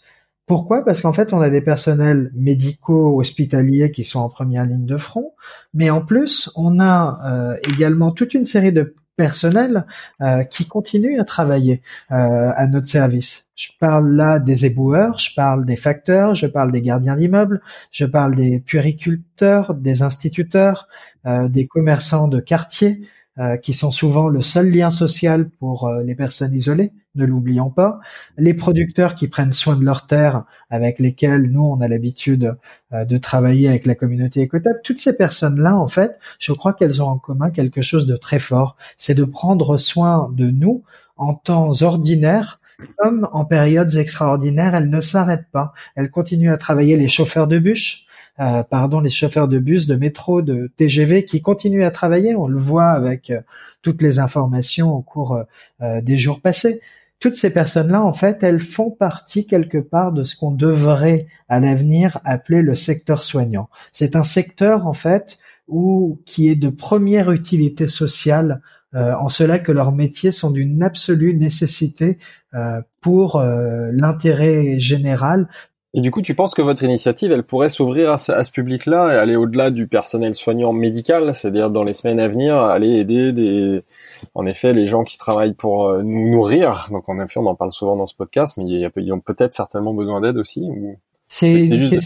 Pourquoi? 0.45 0.85
Parce 0.85 1.01
qu'en 1.01 1.11
fait, 1.11 1.33
on 1.33 1.41
a 1.41 1.49
des 1.49 1.61
personnels 1.61 2.31
médicaux, 2.33 3.19
hospitaliers 3.19 3.91
qui 3.91 4.03
sont 4.03 4.19
en 4.19 4.29
première 4.29 4.65
ligne 4.65 4.85
de 4.85 4.97
front, 4.97 5.33
mais 5.73 5.89
en 5.89 6.01
plus, 6.01 6.49
on 6.55 6.79
a 6.79 7.19
euh, 7.25 7.57
également 7.73 8.11
toute 8.11 8.33
une 8.33 8.45
série 8.45 8.71
de 8.71 8.95
personnel 9.17 9.85
euh, 10.21 10.43
qui 10.43 10.65
continuent 10.65 11.19
à 11.19 11.25
travailler 11.25 11.81
euh, 12.11 12.51
à 12.55 12.67
notre 12.67 12.87
service. 12.87 13.47
Je 13.55 13.69
parle 13.79 14.13
là 14.13 14.39
des 14.39 14.65
éboueurs, 14.65 15.17
je 15.17 15.33
parle 15.35 15.65
des 15.65 15.75
facteurs, 15.75 16.35
je 16.35 16.47
parle 16.47 16.71
des 16.71 16.81
gardiens 16.81 17.15
d'immeubles, 17.15 17.61
je 17.91 18.05
parle 18.05 18.35
des 18.35 18.59
puériculteurs, 18.59 19.73
des 19.73 20.03
instituteurs, 20.03 20.87
euh, 21.25 21.49
des 21.49 21.67
commerçants 21.67 22.27
de 22.27 22.39
quartier, 22.39 23.01
euh, 23.39 23.55
qui 23.57 23.73
sont 23.73 23.91
souvent 23.91 24.29
le 24.29 24.41
seul 24.41 24.71
lien 24.71 24.89
social 24.89 25.47
pour 25.47 25.87
euh, 25.87 26.01
les 26.01 26.15
personnes 26.15 26.55
isolées, 26.55 26.91
ne 27.13 27.23
l'oublions 27.23 27.69
pas, 27.69 27.99
les 28.35 28.55
producteurs 28.55 29.13
qui 29.13 29.27
prennent 29.27 29.51
soin 29.51 29.75
de 29.75 29.85
leurs 29.85 30.07
terres, 30.07 30.45
avec 30.71 30.97
lesquels 30.97 31.43
nous, 31.43 31.61
on 31.61 31.79
a 31.79 31.87
l'habitude 31.87 32.55
euh, 32.93 33.05
de 33.05 33.17
travailler 33.17 33.69
avec 33.69 33.85
la 33.85 33.93
communauté 33.93 34.41
écotable, 34.41 34.79
toutes 34.83 34.97
ces 34.97 35.15
personnes-là, 35.15 35.77
en 35.77 35.87
fait, 35.87 36.17
je 36.39 36.51
crois 36.51 36.73
qu'elles 36.73 36.99
ont 37.03 37.09
en 37.09 37.19
commun 37.19 37.51
quelque 37.51 37.83
chose 37.83 38.07
de 38.07 38.15
très 38.15 38.39
fort, 38.39 38.75
c'est 38.97 39.13
de 39.13 39.23
prendre 39.23 39.77
soin 39.77 40.31
de 40.33 40.49
nous 40.49 40.83
en 41.15 41.35
temps 41.35 41.83
ordinaires, 41.83 42.59
comme 42.97 43.29
en 43.31 43.45
périodes 43.45 43.95
extraordinaires, 43.97 44.73
elles 44.73 44.89
ne 44.89 45.01
s'arrêtent 45.01 45.51
pas. 45.51 45.73
Elles 45.95 46.09
continuent 46.09 46.53
à 46.53 46.57
travailler 46.57 46.97
les 46.97 47.07
chauffeurs 47.07 47.47
de 47.47 47.59
bûches, 47.59 48.06
euh, 48.39 48.63
pardon, 48.63 48.99
les 48.99 49.09
chauffeurs 49.09 49.47
de 49.47 49.57
bus, 49.57 49.87
de 49.87 49.95
métro, 49.95 50.41
de 50.41 50.71
TGV 50.77 51.25
qui 51.25 51.41
continuent 51.41 51.85
à 51.85 51.91
travailler. 51.91 52.35
On 52.35 52.47
le 52.47 52.59
voit 52.59 52.91
avec 52.91 53.31
euh, 53.31 53.41
toutes 53.81 54.01
les 54.01 54.19
informations 54.19 54.93
au 54.93 55.01
cours 55.01 55.43
euh, 55.81 56.01
des 56.01 56.17
jours 56.17 56.41
passés. 56.41 56.81
Toutes 57.19 57.33
ces 57.33 57.51
personnes-là, 57.51 58.03
en 58.03 58.13
fait, 58.13 58.43
elles 58.43 58.59
font 58.59 58.91
partie 58.91 59.47
quelque 59.47 59.79
part 59.79 60.11
de 60.11 60.23
ce 60.23 60.35
qu'on 60.35 60.51
devrait 60.51 61.25
à 61.49 61.59
l'avenir 61.59 62.19
appeler 62.25 62.61
le 62.61 62.75
secteur 62.75 63.23
soignant. 63.23 63.69
C'est 63.91 64.15
un 64.15 64.23
secteur, 64.23 64.85
en 64.85 64.93
fait, 64.93 65.39
où 65.67 66.19
qui 66.25 66.47
est 66.47 66.55
de 66.55 66.69
première 66.69 67.31
utilité 67.31 67.87
sociale 67.87 68.61
en 68.93 69.29
cela 69.29 69.59
que 69.59 69.71
leurs 69.71 69.91
métiers 69.91 70.31
sont 70.31 70.49
d'une 70.49 70.81
absolue 70.81 71.35
nécessité 71.35 72.19
pour 73.01 73.41
l'intérêt 73.41 74.79
général, 74.79 75.49
et 75.97 76.01
du 76.01 76.11
coup, 76.11 76.21
tu 76.21 76.35
penses 76.35 76.53
que 76.53 76.61
votre 76.61 76.83
initiative, 76.83 77.31
elle 77.31 77.41
pourrait 77.41 77.69
s'ouvrir 77.69 78.11
à 78.11 78.19
ce, 78.19 78.51
public-là 78.51 79.15
et 79.15 79.17
aller 79.17 79.35
au-delà 79.35 79.71
du 79.71 79.87
personnel 79.87 80.35
soignant 80.35 80.71
médical, 80.71 81.33
c'est-à-dire 81.33 81.71
dans 81.71 81.83
les 81.83 81.95
semaines 81.95 82.19
à 82.19 82.27
venir, 82.27 82.55
aller 82.55 82.99
aider 82.99 83.31
des, 83.31 83.81
en 84.35 84.45
effet, 84.45 84.73
les 84.73 84.85
gens 84.85 85.03
qui 85.03 85.17
travaillent 85.17 85.55
pour 85.55 85.87
euh, 85.87 86.03
nous 86.03 86.29
nourrir. 86.29 86.87
Donc 86.91 87.09
en 87.09 87.19
effet, 87.19 87.39
on 87.39 87.47
en 87.47 87.55
parle 87.55 87.71
souvent 87.71 87.95
dans 87.95 88.05
ce 88.05 88.13
podcast, 88.13 88.59
mais 88.59 88.65
ils 88.95 89.11
ont 89.11 89.19
peut-être 89.19 89.55
certainement 89.55 89.95
besoin 89.95 90.21
d'aide 90.21 90.37
aussi. 90.37 90.61
Ou... 90.61 90.99
C'est 91.29 91.51
une, 91.51 91.99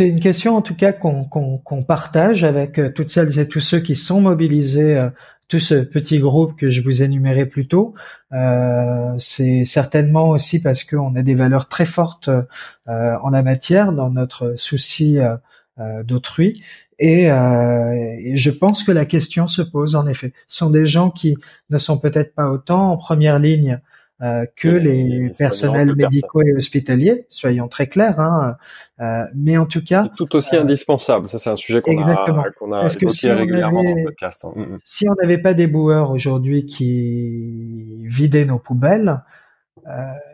une, 0.00 0.20
question 0.20 0.56
en 0.56 0.62
tout 0.62 0.74
cas 0.74 0.92
qu'on 0.92 1.84
partage 1.86 2.44
avec 2.44 2.78
euh, 2.78 2.90
toutes 2.90 3.08
celles 3.08 3.38
et 3.38 3.46
tous 3.46 3.60
ceux 3.60 3.80
qui 3.80 3.94
sont 3.94 4.22
mobilisés 4.22 4.96
euh, 4.96 5.10
tout 5.48 5.60
ce 5.60 5.74
petit 5.74 6.18
groupe 6.18 6.56
que 6.56 6.70
je 6.70 6.82
vous 6.82 7.02
énumérais 7.02 7.46
plus 7.46 7.68
tôt, 7.68 7.94
euh, 8.32 9.14
c'est 9.18 9.64
certainement 9.64 10.30
aussi 10.30 10.60
parce 10.60 10.84
qu'on 10.84 11.14
a 11.16 11.22
des 11.22 11.34
valeurs 11.34 11.68
très 11.68 11.86
fortes 11.86 12.28
euh, 12.28 13.16
en 13.20 13.30
la 13.30 13.42
matière 13.42 13.92
dans 13.92 14.10
notre 14.10 14.54
souci 14.56 15.18
euh, 15.18 16.02
d'autrui. 16.02 16.62
Et, 16.98 17.24
et, 17.24 18.36
je 18.36 18.50
pense 18.50 18.84
que 18.84 18.92
la 18.92 19.04
question 19.04 19.48
se 19.48 19.62
pose 19.62 19.96
en 19.96 20.06
effet. 20.06 20.32
Ce 20.46 20.58
sont 20.58 20.70
des 20.70 20.86
gens 20.86 21.10
qui 21.10 21.36
ne 21.70 21.78
sont 21.78 21.98
peut-être 21.98 22.34
pas 22.34 22.48
autant 22.48 22.92
en 22.92 22.96
première 22.96 23.40
ligne 23.40 23.80
euh, 24.24 24.46
que 24.56 24.68
les, 24.68 25.30
personnels 25.36 25.94
médicaux 25.94 26.40
et 26.40 26.54
hospitaliers, 26.54 27.26
soyons 27.28 27.68
très 27.68 27.88
clairs. 27.88 28.18
Hein, 28.18 28.56
euh, 29.00 29.24
mais 29.34 29.58
en 29.58 29.66
tout 29.66 29.84
cas, 29.84 30.08
tout 30.16 30.34
aussi 30.34 30.56
euh, 30.56 30.62
indispensable. 30.62 31.26
Ça, 31.26 31.38
c'est 31.38 31.50
un 31.50 31.56
sujet 31.56 31.82
qu'on 31.82 32.00
a, 32.00 32.50
qu'on 32.58 32.72
a 32.72 32.88
si 32.88 33.28
régulièrement 33.28 33.82
dans 33.82 33.94
le 33.94 34.04
podcast. 34.04 34.46
Hein. 34.46 34.52
Mm, 34.56 34.62
mm. 34.62 34.78
Si 34.82 35.06
on 35.10 35.14
n'avait 35.20 35.36
pas 35.36 35.52
des 35.52 35.66
boueurs 35.66 36.10
aujourd'hui 36.10 36.64
qui 36.64 38.00
vidaient 38.06 38.46
nos 38.46 38.58
poubelles, 38.58 39.20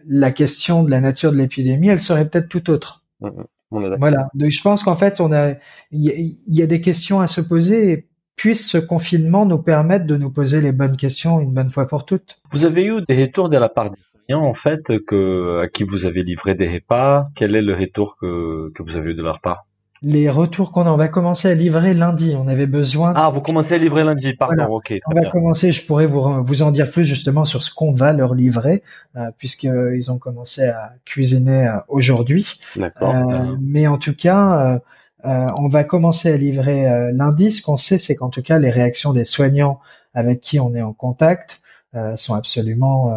la 0.06 0.30
question 0.30 0.84
de 0.84 0.90
la 0.90 1.00
nature 1.00 1.32
de 1.32 1.38
l'épidémie, 1.38 1.88
elle 1.88 2.00
serait 2.00 2.28
peut-être 2.28 2.48
tout 2.48 2.70
autre. 2.70 3.02
Mm, 3.20 3.96
voilà. 3.98 4.28
Donc 4.34 4.50
je 4.50 4.62
pense 4.62 4.84
qu'en 4.84 4.96
fait, 4.96 5.20
on 5.20 5.32
a, 5.32 5.54
il 5.90 6.38
y, 6.46 6.58
y, 6.58 6.62
a 6.62 6.66
des 6.66 6.80
questions 6.80 7.20
à 7.20 7.26
se 7.26 7.40
poser. 7.40 7.90
Et 7.90 8.09
puisse 8.40 8.70
ce 8.70 8.78
confinement 8.78 9.44
nous 9.44 9.58
permettre 9.58 10.06
de 10.06 10.16
nous 10.16 10.30
poser 10.30 10.62
les 10.62 10.72
bonnes 10.72 10.96
questions 10.96 11.40
une 11.40 11.52
bonne 11.52 11.68
fois 11.68 11.86
pour 11.86 12.06
toutes. 12.06 12.38
Vous 12.52 12.64
avez 12.64 12.84
eu 12.86 13.02
des 13.06 13.22
retours 13.22 13.50
de 13.50 13.58
la 13.58 13.68
part 13.68 13.90
des 13.90 13.98
soignants, 13.98 14.46
en 14.46 14.54
fait, 14.54 14.80
que, 15.06 15.60
à 15.64 15.68
qui 15.68 15.84
vous 15.84 16.06
avez 16.06 16.22
livré 16.22 16.54
des 16.54 16.66
repas. 16.66 17.28
Quel 17.34 17.54
est 17.54 17.60
le 17.60 17.74
retour 17.74 18.16
que, 18.18 18.72
que 18.74 18.82
vous 18.82 18.96
avez 18.96 19.10
eu 19.10 19.14
de 19.14 19.22
leur 19.22 19.42
part? 19.42 19.64
Les 20.00 20.30
retours 20.30 20.72
qu'on 20.72 20.86
a, 20.86 20.90
on 20.90 20.96
va 20.96 21.08
commencer 21.08 21.48
à 21.48 21.54
livrer 21.54 21.92
lundi. 21.92 22.34
On 22.34 22.48
avait 22.48 22.66
besoin. 22.66 23.12
Ah, 23.14 23.28
vous 23.28 23.42
commencez 23.42 23.74
à 23.74 23.76
livrer 23.76 24.04
lundi, 24.04 24.32
pardon. 24.32 24.64
Ok. 24.70 24.94
On 25.06 25.14
va 25.14 25.28
commencer. 25.28 25.70
Je 25.70 25.84
pourrais 25.84 26.06
vous 26.06 26.42
vous 26.42 26.62
en 26.62 26.70
dire 26.70 26.90
plus 26.90 27.04
justement 27.04 27.44
sur 27.44 27.62
ce 27.62 27.70
qu'on 27.70 27.92
va 27.92 28.14
leur 28.14 28.32
livrer, 28.32 28.82
euh, 29.16 29.30
puisqu'ils 29.36 30.10
ont 30.10 30.18
commencé 30.18 30.64
à 30.64 30.94
cuisiner 31.04 31.66
euh, 31.66 31.72
aujourd'hui. 31.88 32.58
D'accord. 32.74 33.14
Euh, 33.14 33.54
mais 33.60 33.86
en 33.86 33.98
tout 33.98 34.16
cas, 34.16 34.80
euh, 35.24 35.28
euh, 35.28 35.46
on 35.58 35.68
va 35.68 35.84
commencer 35.84 36.32
à 36.32 36.36
livrer 36.36 36.88
euh, 36.88 37.12
lundi. 37.12 37.50
Ce 37.52 37.62
qu'on 37.62 37.76
sait, 37.76 37.98
c'est 37.98 38.16
qu'en 38.16 38.30
tout 38.30 38.42
cas, 38.42 38.58
les 38.58 38.70
réactions 38.70 39.12
des 39.12 39.24
soignants 39.24 39.80
avec 40.14 40.40
qui 40.40 40.58
on 40.60 40.74
est 40.74 40.82
en 40.82 40.92
contact 40.92 41.60
euh, 41.94 42.16
sont 42.16 42.34
absolument 42.34 43.12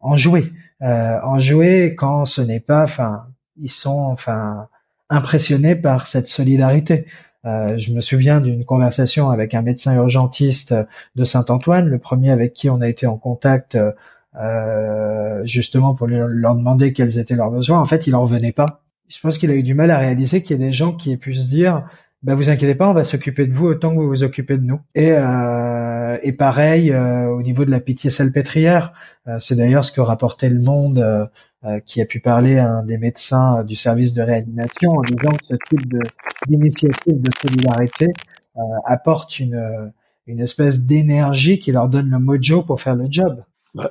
enjouées. 0.00 0.52
enjouées 0.80 1.94
quand 1.96 2.24
ce 2.24 2.40
n'est 2.40 2.60
pas, 2.60 2.82
enfin, 2.84 3.26
ils 3.60 3.70
sont, 3.70 4.00
enfin, 4.00 4.68
impressionnés 5.10 5.76
par 5.76 6.06
cette 6.06 6.26
solidarité. 6.26 7.06
je 7.44 7.92
me 7.92 8.00
souviens 8.00 8.40
d'une 8.40 8.64
conversation 8.64 9.30
avec 9.30 9.54
un 9.54 9.62
médecin 9.62 9.94
urgentiste 9.94 10.74
de 11.16 11.24
Saint-Antoine, 11.24 11.88
le 11.88 11.98
premier 11.98 12.30
avec 12.30 12.52
qui 12.54 12.68
on 12.70 12.80
a 12.80 12.88
été 12.88 13.06
en 13.06 13.16
contact 13.16 13.78
justement 15.44 15.94
pour 15.94 16.06
leur 16.06 16.54
demander 16.54 16.92
quels 16.92 17.18
étaient 17.18 17.36
leurs 17.36 17.50
besoins. 17.50 17.80
En 17.80 17.86
fait, 17.86 18.06
il 18.06 18.14
en 18.14 18.22
revenait 18.22 18.52
pas 18.52 18.83
je 19.08 19.20
pense 19.20 19.38
qu'il 19.38 19.50
a 19.50 19.54
eu 19.54 19.62
du 19.62 19.74
mal 19.74 19.90
à 19.90 19.98
réaliser 19.98 20.42
qu'il 20.42 20.58
y 20.58 20.62
a 20.62 20.66
des 20.66 20.72
gens 20.72 20.94
qui 20.94 21.12
aient 21.12 21.16
pu 21.16 21.34
se 21.34 21.48
dire 21.48 21.84
bah 22.24 22.34
vous 22.34 22.48
inquiétez 22.48 22.74
pas, 22.74 22.88
on 22.88 22.94
va 22.94 23.04
s'occuper 23.04 23.46
de 23.46 23.52
vous 23.52 23.66
autant 23.66 23.90
que 23.90 24.00
vous 24.00 24.08
vous 24.08 24.24
occupez 24.24 24.56
de 24.56 24.64
nous. 24.64 24.80
Et, 24.94 25.12
euh, 25.12 26.18
et 26.22 26.32
pareil 26.32 26.90
euh, 26.90 27.26
au 27.28 27.42
niveau 27.42 27.66
de 27.66 27.70
la 27.70 27.80
pitié 27.80 28.08
salpêtrière, 28.08 28.94
euh, 29.28 29.38
c'est 29.38 29.56
d'ailleurs 29.56 29.84
ce 29.84 29.92
que 29.92 30.00
rapportait 30.00 30.48
le 30.48 30.60
Monde, 30.60 30.98
euh, 31.64 31.80
qui 31.84 32.00
a 32.00 32.06
pu 32.06 32.20
parler 32.20 32.58
à 32.58 32.68
un 32.68 32.82
des 32.82 32.96
médecins 32.96 33.62
du 33.64 33.76
service 33.76 34.14
de 34.14 34.22
réanimation 34.22 34.92
en 34.92 35.02
disant 35.02 35.32
que 35.32 35.46
ce 35.50 35.54
type 35.68 35.94
d'initiative 36.46 37.20
de, 37.20 37.30
solidarité 37.40 38.08
apporte 38.86 39.38
une 39.40 39.92
une 40.26 40.40
espèce 40.40 40.80
d'énergie 40.80 41.58
qui 41.58 41.72
leur 41.72 41.88
donne 41.88 42.10
le 42.10 42.18
mojo 42.18 42.62
pour 42.62 42.80
faire 42.80 42.96
le 42.96 43.06
job. 43.10 43.42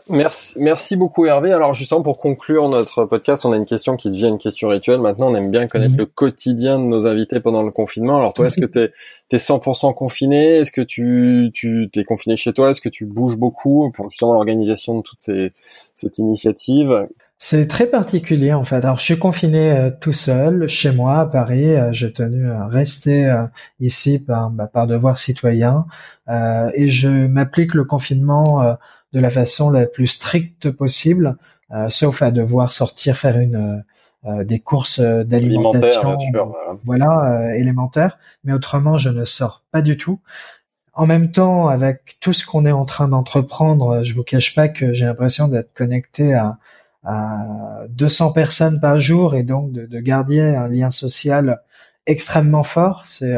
Merci, 0.09 0.53
merci 0.59 0.95
beaucoup 0.95 1.25
Hervé. 1.25 1.51
Alors 1.51 1.73
justement 1.73 2.01
pour 2.01 2.17
conclure 2.17 2.69
notre 2.69 3.03
podcast, 3.03 3.43
on 3.45 3.51
a 3.51 3.57
une 3.57 3.65
question 3.65 3.97
qui 3.97 4.09
devient 4.09 4.29
une 4.29 4.37
question 4.37 4.69
rituelle. 4.69 5.01
Maintenant, 5.01 5.29
on 5.29 5.35
aime 5.35 5.51
bien 5.51 5.67
connaître 5.67 5.93
mhm. 5.93 5.99
le 5.99 6.05
quotidien 6.05 6.79
de 6.79 6.85
nos 6.85 7.05
invités 7.05 7.41
pendant 7.41 7.63
le 7.63 7.71
confinement. 7.71 8.17
Alors 8.17 8.33
toi, 8.33 8.47
est-ce 8.47 8.61
que 8.61 8.65
tu 8.65 8.79
es, 8.79 9.37
100% 9.37 9.93
confiné? 9.93 10.59
Est-ce 10.59 10.71
que 10.71 10.81
tu 10.81 11.51
tu 11.53 11.89
t'es 11.91 12.05
confiné 12.05 12.37
chez 12.37 12.53
toi? 12.53 12.69
Est-ce 12.69 12.79
que 12.79 12.87
tu 12.87 13.05
bouges 13.05 13.37
beaucoup 13.37 13.91
pour 13.91 14.07
justement 14.07 14.33
l'organisation 14.33 14.97
de 14.97 15.01
toute 15.01 15.19
ces, 15.19 15.51
cette 15.95 16.17
initiative? 16.17 17.07
C'est 17.45 17.67
très 17.67 17.87
particulier 17.87 18.53
en 18.53 18.63
fait. 18.63 18.85
Alors 18.85 18.99
je 18.99 19.03
suis 19.03 19.19
confiné 19.19 19.71
euh, 19.71 19.91
tout 19.91 20.13
seul 20.13 20.69
chez 20.69 20.93
moi 20.93 21.19
à 21.19 21.25
Paris. 21.25 21.75
Euh, 21.75 21.91
j'ai 21.91 22.13
tenu 22.13 22.49
à 22.49 22.67
rester 22.67 23.25
euh, 23.25 23.43
ici 23.81 24.17
par, 24.17 24.49
bah, 24.49 24.67
par 24.67 24.87
devoir 24.87 25.17
citoyen 25.17 25.85
et 26.29 26.87
je 26.87 27.09
m'applique 27.09 27.73
le 27.73 27.83
confinement 27.83 28.77
de 29.11 29.19
la 29.19 29.29
façon 29.29 29.71
la 29.71 29.87
plus 29.87 30.07
stricte 30.07 30.71
possible, 30.71 31.35
euh, 31.71 31.89
sauf 31.89 32.21
à 32.21 32.31
devoir 32.31 32.71
sortir 32.71 33.17
faire 33.17 33.37
une 33.37 33.83
euh, 34.25 34.45
des 34.45 34.59
courses 34.59 35.01
d'alimentation, 35.01 36.15
voilà, 36.85 37.41
euh, 37.41 37.49
élémentaires. 37.55 38.19
Mais 38.45 38.53
autrement, 38.53 38.97
je 38.97 39.09
ne 39.09 39.25
sors 39.25 39.63
pas 39.73 39.81
du 39.81 39.97
tout. 39.97 40.21
En 40.93 41.05
même 41.05 41.33
temps, 41.33 41.67
avec 41.67 42.15
tout 42.21 42.31
ce 42.31 42.45
qu'on 42.45 42.65
est 42.65 42.71
en 42.71 42.85
train 42.85 43.09
d'entreprendre, 43.09 44.01
je 44.03 44.13
vous 44.13 44.23
cache 44.23 44.55
pas 44.55 44.69
que 44.69 44.93
j'ai 44.93 45.05
l'impression 45.05 45.49
d'être 45.49 45.73
connecté 45.73 46.33
à, 46.33 46.57
à 47.03 47.83
200 47.89 48.31
personnes 48.33 48.79
par 48.79 48.99
jour 48.99 49.35
et 49.35 49.43
donc 49.43 49.71
de, 49.71 49.85
de 49.85 49.99
garder 49.99 50.39
un 50.41 50.67
lien 50.67 50.91
social 50.91 51.61
extrêmement 52.05 52.63
fort. 52.63 53.03
C'est 53.05 53.35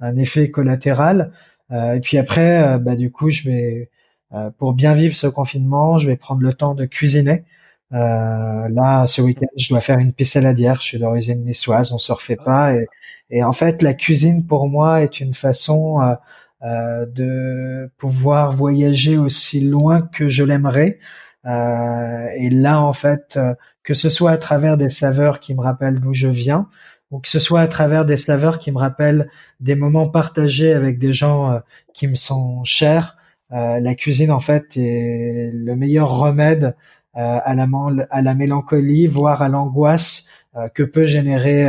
un 0.00 0.16
effet 0.16 0.50
collatéral. 0.50 1.32
et 1.70 2.00
puis 2.02 2.18
après, 2.18 2.78
bah, 2.78 2.96
du 2.96 3.10
coup, 3.10 3.30
je 3.30 3.48
vais 3.48 3.90
euh, 4.34 4.50
pour 4.58 4.72
bien 4.72 4.94
vivre 4.94 5.16
ce 5.16 5.26
confinement, 5.26 5.98
je 5.98 6.08
vais 6.08 6.16
prendre 6.16 6.42
le 6.42 6.52
temps 6.52 6.74
de 6.74 6.86
cuisiner. 6.86 7.44
Euh, 7.92 8.68
là, 8.68 9.06
ce 9.06 9.22
week-end, 9.22 9.46
je 9.56 9.68
dois 9.68 9.80
faire 9.80 9.98
une 9.98 10.12
pissaladière. 10.12 10.76
Je 10.76 10.82
suis 10.82 10.98
d'origine 10.98 11.44
niçoise, 11.44 11.92
on 11.92 11.98
se 11.98 12.12
refait 12.12 12.36
pas. 12.36 12.74
Et, 12.74 12.86
et, 13.30 13.44
en 13.44 13.52
fait, 13.52 13.82
la 13.82 13.94
cuisine 13.94 14.46
pour 14.46 14.68
moi 14.68 15.02
est 15.02 15.20
une 15.20 15.34
façon 15.34 16.00
euh, 16.00 16.14
euh 16.62 17.06
de 17.06 17.90
pouvoir 17.98 18.52
voyager 18.52 19.18
aussi 19.18 19.60
loin 19.60 20.02
que 20.02 20.28
je 20.28 20.44
l'aimerais. 20.44 20.98
Euh, 21.46 22.26
et 22.36 22.50
là, 22.50 22.80
en 22.80 22.92
fait, 22.92 23.38
que 23.84 23.94
ce 23.94 24.08
soit 24.08 24.32
à 24.32 24.38
travers 24.38 24.76
des 24.76 24.88
saveurs 24.88 25.40
qui 25.40 25.54
me 25.54 25.60
rappellent 25.60 26.00
d'où 26.00 26.14
je 26.14 26.28
viens, 26.28 26.68
ou 27.10 27.20
que 27.20 27.28
ce 27.28 27.38
soit 27.38 27.60
à 27.60 27.68
travers 27.68 28.04
des 28.04 28.16
saveurs 28.16 28.58
qui 28.58 28.72
me 28.72 28.78
rappellent 28.78 29.28
des 29.60 29.74
moments 29.74 30.08
partagés 30.08 30.72
avec 30.72 30.98
des 30.98 31.12
gens 31.12 31.60
qui 31.92 32.08
me 32.08 32.16
sont 32.16 32.64
chers, 32.64 33.16
la 33.50 33.94
cuisine 33.94 34.30
en 34.32 34.40
fait 34.40 34.76
est 34.76 35.50
le 35.54 35.76
meilleur 35.76 36.18
remède 36.18 36.74
à 37.12 37.54
la 37.54 37.66
à 38.10 38.22
la 38.22 38.34
mélancolie, 38.34 39.06
voire 39.06 39.42
à 39.42 39.48
l'angoisse 39.48 40.26
que 40.74 40.82
peut 40.82 41.06
générer 41.06 41.68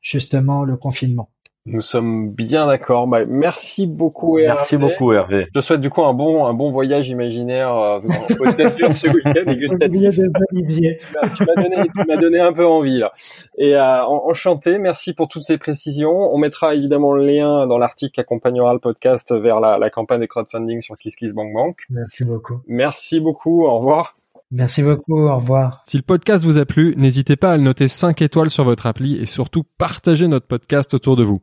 justement 0.00 0.64
le 0.64 0.76
confinement. 0.76 1.28
Nous 1.70 1.82
sommes 1.82 2.30
bien 2.30 2.66
d'accord. 2.66 3.06
Bah, 3.06 3.20
merci 3.28 3.86
beaucoup 3.86 4.38
Hervé. 4.38 4.54
Merci 4.54 4.76
beaucoup 4.78 5.12
Hervé. 5.12 5.44
Je 5.48 5.52
te 5.52 5.60
souhaite 5.60 5.80
du 5.80 5.90
coup 5.90 6.02
un 6.02 6.14
bon 6.14 6.46
un 6.46 6.54
bon 6.54 6.70
voyage 6.70 7.10
imaginaire 7.10 7.74
euh, 7.74 8.00
peut-être 8.38 8.96
ce 8.96 9.08
week-end. 9.08 9.34
tu 11.36 11.44
m'as 11.44 11.62
donné 11.62 11.76
tu 11.94 12.06
m'as 12.06 12.16
donné 12.16 12.40
un 12.40 12.52
peu 12.52 12.66
envie 12.66 12.96
là. 12.96 13.12
Et 13.58 13.74
euh, 13.74 14.04
enchanté. 14.04 14.78
Merci 14.78 15.12
pour 15.12 15.28
toutes 15.28 15.42
ces 15.42 15.58
précisions. 15.58 16.10
On 16.10 16.38
mettra 16.38 16.74
évidemment 16.74 17.12
le 17.12 17.26
lien 17.26 17.66
dans 17.66 17.78
l'article 17.78 18.12
qui 18.12 18.20
accompagnera 18.20 18.72
le 18.72 18.80
podcast 18.80 19.34
vers 19.34 19.60
la, 19.60 19.78
la 19.78 19.90
campagne 19.90 20.20
de 20.20 20.26
crowdfunding 20.26 20.80
sur 20.80 20.96
KissKissBankBank. 20.96 21.76
Merci 21.90 22.24
beaucoup. 22.24 22.60
Merci 22.66 23.20
beaucoup. 23.20 23.66
Au 23.66 23.78
revoir. 23.78 24.12
Merci 24.50 24.82
beaucoup, 24.82 25.28
au 25.28 25.36
revoir. 25.36 25.82
Si 25.86 25.98
le 25.98 26.02
podcast 26.02 26.44
vous 26.44 26.56
a 26.56 26.64
plu, 26.64 26.94
n'hésitez 26.96 27.36
pas 27.36 27.52
à 27.52 27.56
le 27.58 27.62
noter 27.62 27.86
5 27.86 28.22
étoiles 28.22 28.50
sur 28.50 28.64
votre 28.64 28.86
appli 28.86 29.20
et 29.20 29.26
surtout 29.26 29.62
partagez 29.76 30.26
notre 30.26 30.46
podcast 30.46 30.94
autour 30.94 31.16
de 31.16 31.22
vous. 31.22 31.42